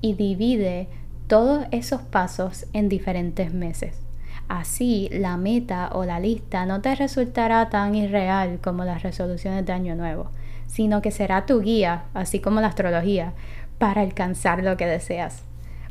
y 0.00 0.14
divide 0.14 0.88
todos 1.26 1.66
esos 1.70 2.00
pasos 2.00 2.66
en 2.72 2.88
diferentes 2.88 3.52
meses. 3.52 4.00
Así 4.48 5.08
la 5.12 5.36
meta 5.36 5.90
o 5.92 6.04
la 6.04 6.20
lista 6.20 6.66
no 6.66 6.80
te 6.80 6.94
resultará 6.94 7.68
tan 7.68 7.94
irreal 7.94 8.60
como 8.62 8.84
las 8.84 9.02
resoluciones 9.02 9.66
de 9.66 9.72
Año 9.72 9.96
Nuevo, 9.96 10.30
sino 10.66 11.02
que 11.02 11.10
será 11.10 11.46
tu 11.46 11.60
guía, 11.60 12.04
así 12.14 12.38
como 12.40 12.60
la 12.60 12.68
astrología, 12.68 13.32
para 13.78 14.02
alcanzar 14.02 14.62
lo 14.62 14.76
que 14.76 14.86
deseas. 14.86 15.42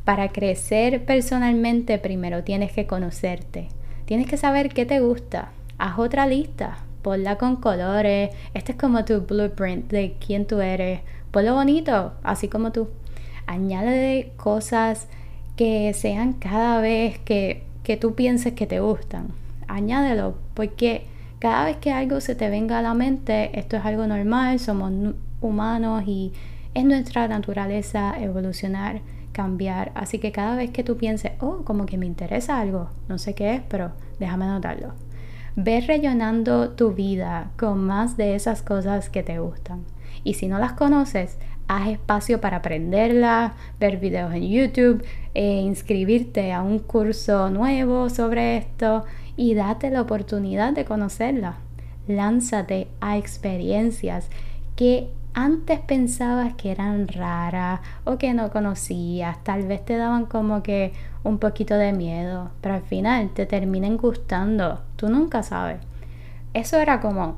Para 0.06 0.30
crecer 0.30 1.04
personalmente 1.06 1.98
primero 1.98 2.44
tienes 2.44 2.72
que 2.72 2.88
conocerte, 2.88 3.68
tienes 4.06 4.28
que 4.28 4.38
saber 4.38 4.70
qué 4.70 4.86
te 4.86 5.00
gusta, 5.00 5.50
haz 5.78 6.00
otra 6.00 6.28
lista, 6.28 6.78
ponla 7.02 7.38
con 7.38 7.58
colores, 7.58 8.32
este 8.54 8.72
es 8.72 8.78
como 8.78 9.06
tu 9.06 9.22
blueprint 9.22 9.92
de 9.92 10.16
quién 10.26 10.46
tú 10.46 10.62
eres, 10.62 11.02
ponlo 11.32 11.54
bonito, 11.54 12.14
así 12.24 12.48
como 12.48 12.72
tú. 12.72 12.90
Añade 13.48 14.32
cosas 14.38 15.08
que 15.56 15.94
sean 15.94 16.34
cada 16.34 16.82
vez 16.82 17.20
que, 17.20 17.64
que 17.84 17.98
tú 17.98 18.16
pienses 18.16 18.54
que 18.54 18.66
te 18.66 18.80
gustan. 18.80 19.28
Añádelo, 19.68 20.36
porque 20.54 21.06
cada 21.40 21.66
vez 21.66 21.78
que 21.78 21.92
algo 21.92 22.22
se 22.22 22.36
te 22.36 22.50
venga 22.50 22.80
a 22.80 22.82
la 22.82 22.94
mente, 22.94 23.58
esto 23.60 23.78
es 23.78 23.86
algo 23.86 24.08
normal, 24.08 24.60
somos 24.60 25.14
humanos 25.42 26.04
y 26.08 26.34
es 26.74 26.84
nuestra 26.86 27.28
naturaleza 27.28 28.16
evolucionar, 28.20 29.02
cambiar. 29.36 29.92
Así 29.96 30.18
que 30.18 30.32
cada 30.32 30.56
vez 30.56 30.72
que 30.72 30.84
tú 30.84 30.96
pienses, 30.96 31.34
oh, 31.42 31.64
como 31.66 31.86
que 31.86 31.98
me 31.98 32.06
interesa 32.06 32.60
algo, 32.60 32.90
no 33.10 33.18
sé 33.18 33.36
qué 33.36 33.56
es, 33.56 33.62
pero 33.68 33.92
déjame 34.18 34.46
notarlo. 34.46 34.94
Ve 35.58 35.82
rellenando 35.82 36.70
tu 36.72 36.94
vida 36.94 37.52
con 37.58 37.86
más 37.86 38.16
de 38.16 38.36
esas 38.36 38.62
cosas 38.62 39.10
que 39.10 39.24
te 39.24 39.40
gustan. 39.40 39.84
Y 40.24 40.36
si 40.36 40.48
no 40.48 40.58
las 40.58 40.74
conoces, 40.74 41.38
haz 41.68 41.90
espacio 41.90 42.40
para 42.40 42.58
aprenderlas, 42.58 43.52
ver 43.78 43.98
videos 43.98 44.34
en 44.34 44.48
YouTube, 44.50 45.06
e 45.34 45.60
inscribirte 45.60 46.54
a 46.54 46.62
un 46.62 46.80
curso 46.80 47.50
nuevo 47.50 48.10
sobre 48.10 48.58
esto 48.58 49.04
y 49.36 49.54
date 49.54 49.90
la 49.90 50.02
oportunidad 50.02 50.72
de 50.72 50.86
conocerla. 50.86 51.58
Lánzate 52.08 52.88
a 53.02 53.18
experiencias 53.18 54.30
que 54.78 55.10
antes 55.36 55.82
pensabas 55.82 56.54
que 56.54 56.72
eran 56.72 57.10
raras 57.10 57.82
o 58.06 58.18
que 58.18 58.34
no 58.34 58.50
conocías, 58.52 59.44
tal 59.44 59.68
vez 59.68 59.84
te 59.84 59.98
daban 59.98 60.26
como 60.26 60.64
que 60.64 60.94
un 61.24 61.40
poquito 61.40 61.76
de 61.76 61.92
miedo, 61.92 62.52
pero 62.62 62.76
al 62.76 62.82
final 62.82 63.30
te 63.32 63.46
terminan 63.46 63.98
gustando, 63.98 64.82
tú 64.96 65.10
nunca 65.10 65.44
sabes. 65.44 65.80
Eso 66.54 66.78
era 66.78 67.02
como 67.02 67.38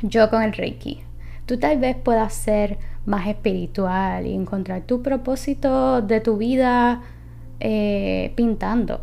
yo 0.00 0.30
con 0.30 0.42
el 0.42 0.52
Reiki. 0.52 1.02
Tú 1.44 1.58
tal 1.58 1.78
vez 1.78 1.96
puedas 1.96 2.32
ser 2.32 2.78
más 3.04 3.26
espiritual 3.26 4.26
y 4.26 4.32
encontrar 4.32 4.82
tu 4.82 5.02
propósito 5.02 6.02
de 6.02 6.20
tu 6.20 6.36
vida 6.36 7.02
eh, 7.58 8.32
pintando 8.36 9.00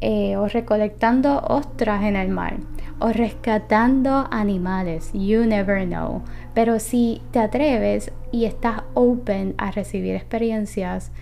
eh, 0.00 0.36
o 0.36 0.48
recolectando 0.48 1.40
ostras 1.48 2.02
en 2.02 2.16
el 2.16 2.28
mar 2.28 2.56
o 2.98 3.08
rescatando 3.08 4.26
animales. 4.30 5.10
You 5.12 5.46
never 5.46 5.86
know. 5.86 6.22
Pero 6.56 6.78
si 6.78 7.20
te 7.32 7.38
atreves 7.38 8.12
y 8.32 8.46
estás 8.46 8.80
open 8.94 9.54
a 9.58 9.72
recibir 9.72 10.14
experiencias, 10.14 11.12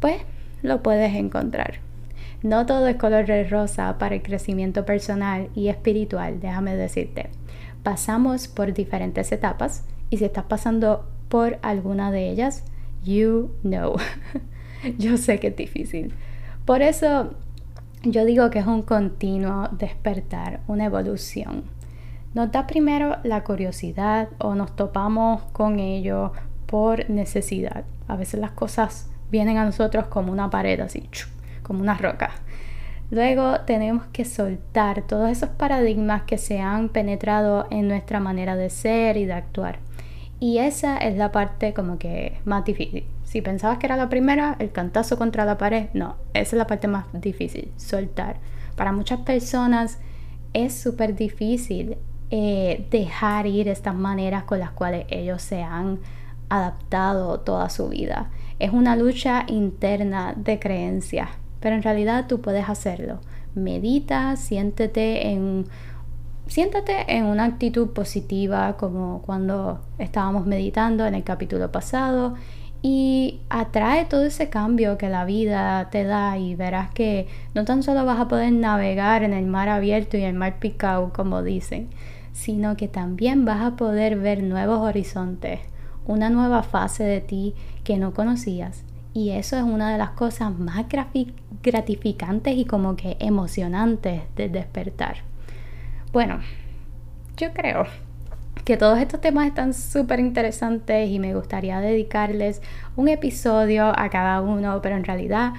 pues 0.00 0.20
lo 0.60 0.82
puedes 0.82 1.14
encontrar. 1.14 1.76
No 2.42 2.66
todo 2.66 2.86
es 2.86 2.96
color 2.96 3.24
de 3.24 3.44
rosa 3.44 3.96
para 3.96 4.16
el 4.16 4.22
crecimiento 4.22 4.84
personal 4.84 5.48
y 5.54 5.68
espiritual, 5.68 6.40
déjame 6.40 6.76
decirte. 6.76 7.30
Pasamos 7.82 8.48
por 8.48 8.74
diferentes 8.74 9.32
etapas 9.32 9.86
y 10.10 10.18
si 10.18 10.26
estás 10.26 10.44
pasando 10.44 11.08
por 11.30 11.58
alguna 11.62 12.10
de 12.10 12.28
ellas, 12.28 12.62
you 13.02 13.50
know. 13.62 13.96
Yo 14.98 15.16
sé 15.16 15.40
que 15.40 15.46
es 15.46 15.56
difícil. 15.56 16.12
Por 16.66 16.82
eso 16.82 17.30
yo 18.02 18.26
digo 18.26 18.50
que 18.50 18.58
es 18.58 18.66
un 18.66 18.82
continuo 18.82 19.70
despertar, 19.72 20.60
una 20.66 20.84
evolución. 20.84 21.62
Nos 22.34 22.50
da 22.50 22.66
primero 22.66 23.18
la 23.24 23.44
curiosidad 23.44 24.28
o 24.38 24.54
nos 24.54 24.74
topamos 24.74 25.42
con 25.52 25.78
ello 25.78 26.32
por 26.64 27.10
necesidad. 27.10 27.84
A 28.08 28.16
veces 28.16 28.40
las 28.40 28.52
cosas 28.52 29.10
vienen 29.30 29.58
a 29.58 29.66
nosotros 29.66 30.06
como 30.06 30.32
una 30.32 30.48
pared, 30.48 30.80
así, 30.80 31.10
como 31.62 31.82
una 31.82 31.94
roca. 31.94 32.30
Luego 33.10 33.60
tenemos 33.66 34.06
que 34.06 34.24
soltar 34.24 35.02
todos 35.02 35.28
esos 35.28 35.50
paradigmas 35.50 36.22
que 36.22 36.38
se 36.38 36.60
han 36.60 36.88
penetrado 36.88 37.66
en 37.70 37.86
nuestra 37.86 38.18
manera 38.18 38.56
de 38.56 38.70
ser 38.70 39.18
y 39.18 39.26
de 39.26 39.34
actuar. 39.34 39.80
Y 40.40 40.56
esa 40.56 40.96
es 40.96 41.18
la 41.18 41.32
parte 41.32 41.74
como 41.74 41.98
que 41.98 42.40
más 42.46 42.64
difícil. 42.64 43.04
Si 43.24 43.42
pensabas 43.42 43.76
que 43.76 43.84
era 43.84 43.98
la 43.98 44.08
primera, 44.08 44.56
el 44.58 44.72
cantazo 44.72 45.18
contra 45.18 45.44
la 45.44 45.58
pared, 45.58 45.88
no, 45.92 46.16
esa 46.32 46.56
es 46.56 46.58
la 46.58 46.66
parte 46.66 46.88
más 46.88 47.04
difícil, 47.12 47.70
soltar. 47.76 48.36
Para 48.74 48.92
muchas 48.92 49.20
personas 49.20 49.98
es 50.54 50.74
súper 50.74 51.14
difícil 51.14 51.98
eh, 52.34 52.86
dejar 52.90 53.46
ir 53.46 53.68
estas 53.68 53.94
maneras 53.94 54.44
con 54.44 54.58
las 54.58 54.70
cuales 54.70 55.04
ellos 55.10 55.42
se 55.42 55.62
han 55.62 55.98
adaptado 56.48 57.40
toda 57.40 57.68
su 57.68 57.90
vida. 57.90 58.30
Es 58.58 58.72
una 58.72 58.96
lucha 58.96 59.44
interna 59.48 60.32
de 60.34 60.58
creencias, 60.58 61.28
pero 61.60 61.76
en 61.76 61.82
realidad 61.82 62.28
tú 62.28 62.40
puedes 62.40 62.70
hacerlo. 62.70 63.20
Medita, 63.54 64.36
siéntete 64.36 65.28
en 65.28 65.66
siéntate 66.46 67.04
en 67.14 67.26
una 67.26 67.44
actitud 67.44 67.90
positiva 67.90 68.78
como 68.78 69.20
cuando 69.20 69.82
estábamos 69.98 70.46
meditando 70.46 71.04
en 71.04 71.14
el 71.14 71.24
capítulo 71.24 71.70
pasado 71.70 72.34
y 72.80 73.40
atrae 73.50 74.06
todo 74.06 74.24
ese 74.24 74.48
cambio 74.48 74.96
que 74.96 75.10
la 75.10 75.26
vida 75.26 75.90
te 75.90 76.04
da 76.04 76.38
y 76.38 76.54
verás 76.54 76.90
que 76.92 77.28
no 77.54 77.66
tan 77.66 77.82
solo 77.82 78.06
vas 78.06 78.20
a 78.20 78.28
poder 78.28 78.52
navegar 78.52 79.22
en 79.22 79.34
el 79.34 79.44
mar 79.44 79.68
abierto 79.68 80.16
y 80.16 80.22
el 80.22 80.32
mar 80.32 80.58
picado 80.60 81.12
como 81.12 81.42
dicen, 81.42 81.90
sino 82.32 82.76
que 82.76 82.88
también 82.88 83.44
vas 83.44 83.62
a 83.62 83.76
poder 83.76 84.18
ver 84.18 84.42
nuevos 84.42 84.80
horizontes, 84.80 85.60
una 86.06 86.30
nueva 86.30 86.62
fase 86.62 87.04
de 87.04 87.20
ti 87.20 87.54
que 87.84 87.98
no 87.98 88.12
conocías. 88.12 88.84
Y 89.14 89.30
eso 89.30 89.56
es 89.56 89.62
una 89.62 89.92
de 89.92 89.98
las 89.98 90.10
cosas 90.10 90.58
más 90.58 90.86
gratificantes 91.62 92.56
y 92.56 92.64
como 92.64 92.96
que 92.96 93.16
emocionantes 93.20 94.22
de 94.36 94.48
despertar. 94.48 95.16
Bueno, 96.12 96.40
yo 97.36 97.52
creo 97.52 97.86
que 98.64 98.76
todos 98.76 98.98
estos 98.98 99.20
temas 99.20 99.46
están 99.46 99.74
súper 99.74 100.20
interesantes 100.20 101.10
y 101.10 101.18
me 101.18 101.34
gustaría 101.34 101.80
dedicarles 101.80 102.62
un 102.96 103.08
episodio 103.08 103.92
a 103.98 104.08
cada 104.08 104.40
uno, 104.40 104.80
pero 104.82 104.96
en 104.96 105.04
realidad 105.04 105.52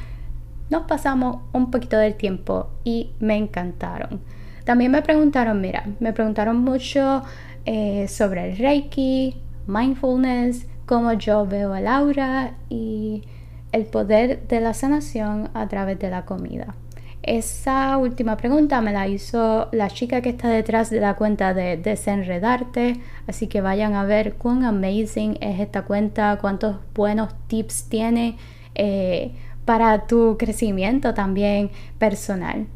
nos 0.69 0.83
pasamos 0.83 1.41
un 1.51 1.69
poquito 1.69 1.97
del 1.97 2.15
tiempo 2.15 2.69
y 2.83 3.12
me 3.19 3.36
encantaron. 3.36 4.21
También 4.63 4.91
me 4.91 5.02
preguntaron, 5.02 5.60
mira, 5.60 5.86
me 5.99 6.13
preguntaron 6.13 6.58
mucho 6.58 7.23
eh, 7.65 8.08
sobre 8.08 8.52
el 8.52 8.58
Reiki, 8.58 9.41
mindfulness, 9.67 10.67
cómo 10.86 11.13
yo 11.13 11.45
veo 11.45 11.76
el 11.76 11.88
aura 11.88 12.56
y 12.69 13.23
el 13.71 13.86
poder 13.86 14.47
de 14.47 14.62
la 14.62 14.73
sanación 14.73 15.49
a 15.54 15.67
través 15.67 15.99
de 15.99 16.10
la 16.10 16.26
comida. 16.26 16.76
Esa 17.23 17.97
última 17.97 18.36
pregunta 18.36 18.82
me 18.82 18.91
la 18.91 19.08
hizo 19.08 19.69
la 19.71 19.89
chica 19.89 20.19
que 20.21 20.30
está 20.30 20.49
detrás 20.49 20.89
de 20.89 20.99
la 20.99 21.15
cuenta 21.15 21.54
de 21.54 21.78
Desenredarte, 21.78 22.99
así 23.28 23.47
que 23.47 23.62
vayan 23.62 23.93
a 23.95 24.04
ver 24.04 24.34
cuán 24.34 24.65
amazing 24.65 25.38
es 25.39 25.62
esta 25.62 25.84
cuenta, 25.84 26.38
cuántos 26.41 26.76
buenos 26.93 27.34
tips 27.47 27.88
tiene 27.88 28.36
eh, 28.76 29.32
para 29.63 30.06
tu 30.06 30.36
crecimiento 30.38 31.13
también 31.13 31.71
personal. 31.97 32.67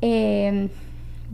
Em, 0.00 0.68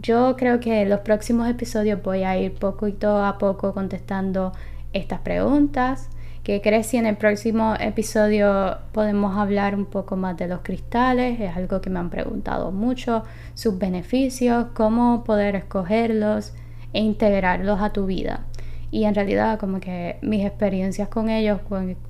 yo 0.01 0.37
creo 0.37 0.61
que 0.61 0.83
en 0.83 0.91
los 0.91 1.01
próximos 1.01 1.49
episodios 1.49 2.03
voy 2.03 2.25
a 2.25 2.39
ir 2.39 2.55
poquito 2.55 3.25
a 3.25 3.39
poco 3.39 3.73
contestando 3.73 4.53
estas 4.93 5.21
preguntas 5.21 6.09
¿Qué 6.45 6.61
crees 6.61 6.89
si 6.89 6.99
en 6.99 7.07
el 7.07 7.17
próximo 7.17 7.75
episodio 7.81 8.77
podemos 8.93 9.35
hablar 9.35 9.75
un 9.75 9.87
poco 9.87 10.15
más 10.17 10.37
de 10.37 10.47
los 10.47 10.61
cristales? 10.61 11.41
Es 11.41 11.57
algo 11.57 11.81
que 11.81 11.89
me 11.89 11.99
han 11.99 12.11
preguntado 12.11 12.71
mucho, 12.71 13.23
sus 13.55 13.79
beneficios, 13.79 14.67
cómo 14.75 15.25
poder 15.25 15.57
escogerlos 15.57 16.53
e 16.93 17.01
integrarlos 17.01 17.81
a 17.81 17.95
tu 17.95 18.05
vida. 18.05 18.45
Y 18.91 19.05
en 19.05 19.15
realidad 19.15 19.59
como 19.59 19.81
que 19.81 20.19
mis 20.21 20.45
experiencias 20.45 21.09
con 21.09 21.31
ellos 21.31 21.63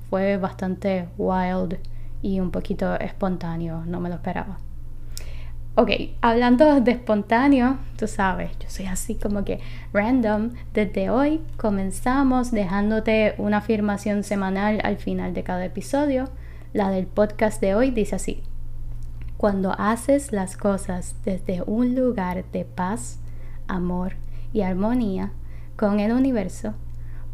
fue 0.09 0.35
bastante 0.35 1.07
wild 1.17 1.77
y 2.21 2.41
un 2.41 2.51
poquito 2.51 2.99
espontáneo, 2.99 3.85
no 3.85 4.01
me 4.01 4.09
lo 4.09 4.15
esperaba. 4.15 4.64
Ok, 5.77 5.91
hablando 6.21 6.79
de 6.79 6.91
espontáneo, 6.91 7.79
tú 7.97 8.07
sabes, 8.07 8.57
yo 8.59 8.69
soy 8.69 8.85
así 8.85 9.15
como 9.15 9.43
que 9.43 9.59
random. 9.91 10.51
Desde 10.73 11.09
hoy 11.09 11.41
comenzamos 11.57 12.51
dejándote 12.51 13.35
una 13.39 13.57
afirmación 13.57 14.23
semanal 14.23 14.79
al 14.85 14.95
final 14.95 15.33
de 15.33 15.43
cada 15.43 15.65
episodio. 15.65 16.29
La 16.71 16.89
del 16.91 17.07
podcast 17.07 17.59
de 17.59 17.75
hoy 17.75 17.91
dice 17.91 18.15
así. 18.15 18.41
Cuando 19.35 19.75
haces 19.77 20.31
las 20.31 20.55
cosas 20.55 21.13
desde 21.25 21.61
un 21.63 21.93
lugar 21.93 22.45
de 22.53 22.63
paz, 22.63 23.19
amor 23.67 24.13
y 24.53 24.61
armonía 24.61 25.33
con 25.75 25.99
el 25.99 26.13
universo, 26.13 26.73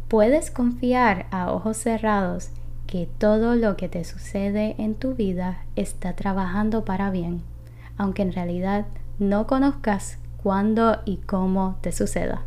puedes 0.08 0.50
confiar 0.50 1.26
a 1.30 1.52
ojos 1.52 1.76
cerrados 1.76 2.50
que 2.88 3.08
todo 3.18 3.54
lo 3.54 3.76
que 3.76 3.88
te 3.88 4.02
sucede 4.02 4.74
en 4.78 4.96
tu 4.96 5.14
vida 5.14 5.62
está 5.76 6.16
trabajando 6.16 6.84
para 6.84 7.12
bien 7.12 7.51
aunque 7.96 8.22
en 8.22 8.32
realidad 8.32 8.86
no 9.18 9.46
conozcas 9.46 10.18
cuándo 10.42 11.00
y 11.04 11.18
cómo 11.18 11.78
te 11.80 11.92
suceda. 11.92 12.42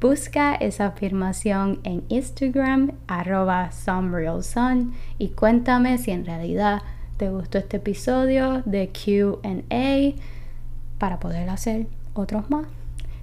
Busca 0.00 0.54
esa 0.54 0.86
afirmación 0.86 1.80
en 1.82 2.04
Instagram 2.08 2.92
arroba 3.08 3.72
somerealsun 3.72 4.94
y 5.18 5.30
cuéntame 5.30 5.98
si 5.98 6.12
en 6.12 6.24
realidad 6.24 6.82
te 7.16 7.30
gustó 7.30 7.58
este 7.58 7.78
episodio 7.78 8.62
de 8.64 8.90
QA 8.92 10.22
para 10.98 11.18
poder 11.18 11.50
hacer 11.50 11.88
otros 12.14 12.48
más. 12.48 12.66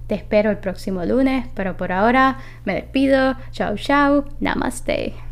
Te 0.06 0.14
espero 0.14 0.50
el 0.50 0.58
próximo 0.58 1.04
lunes, 1.04 1.48
pero 1.54 1.76
por 1.76 1.92
ahora 1.92 2.38
me 2.64 2.74
despido. 2.74 3.36
Chao, 3.52 3.76
chao. 3.76 4.24
Namaste. 4.38 5.25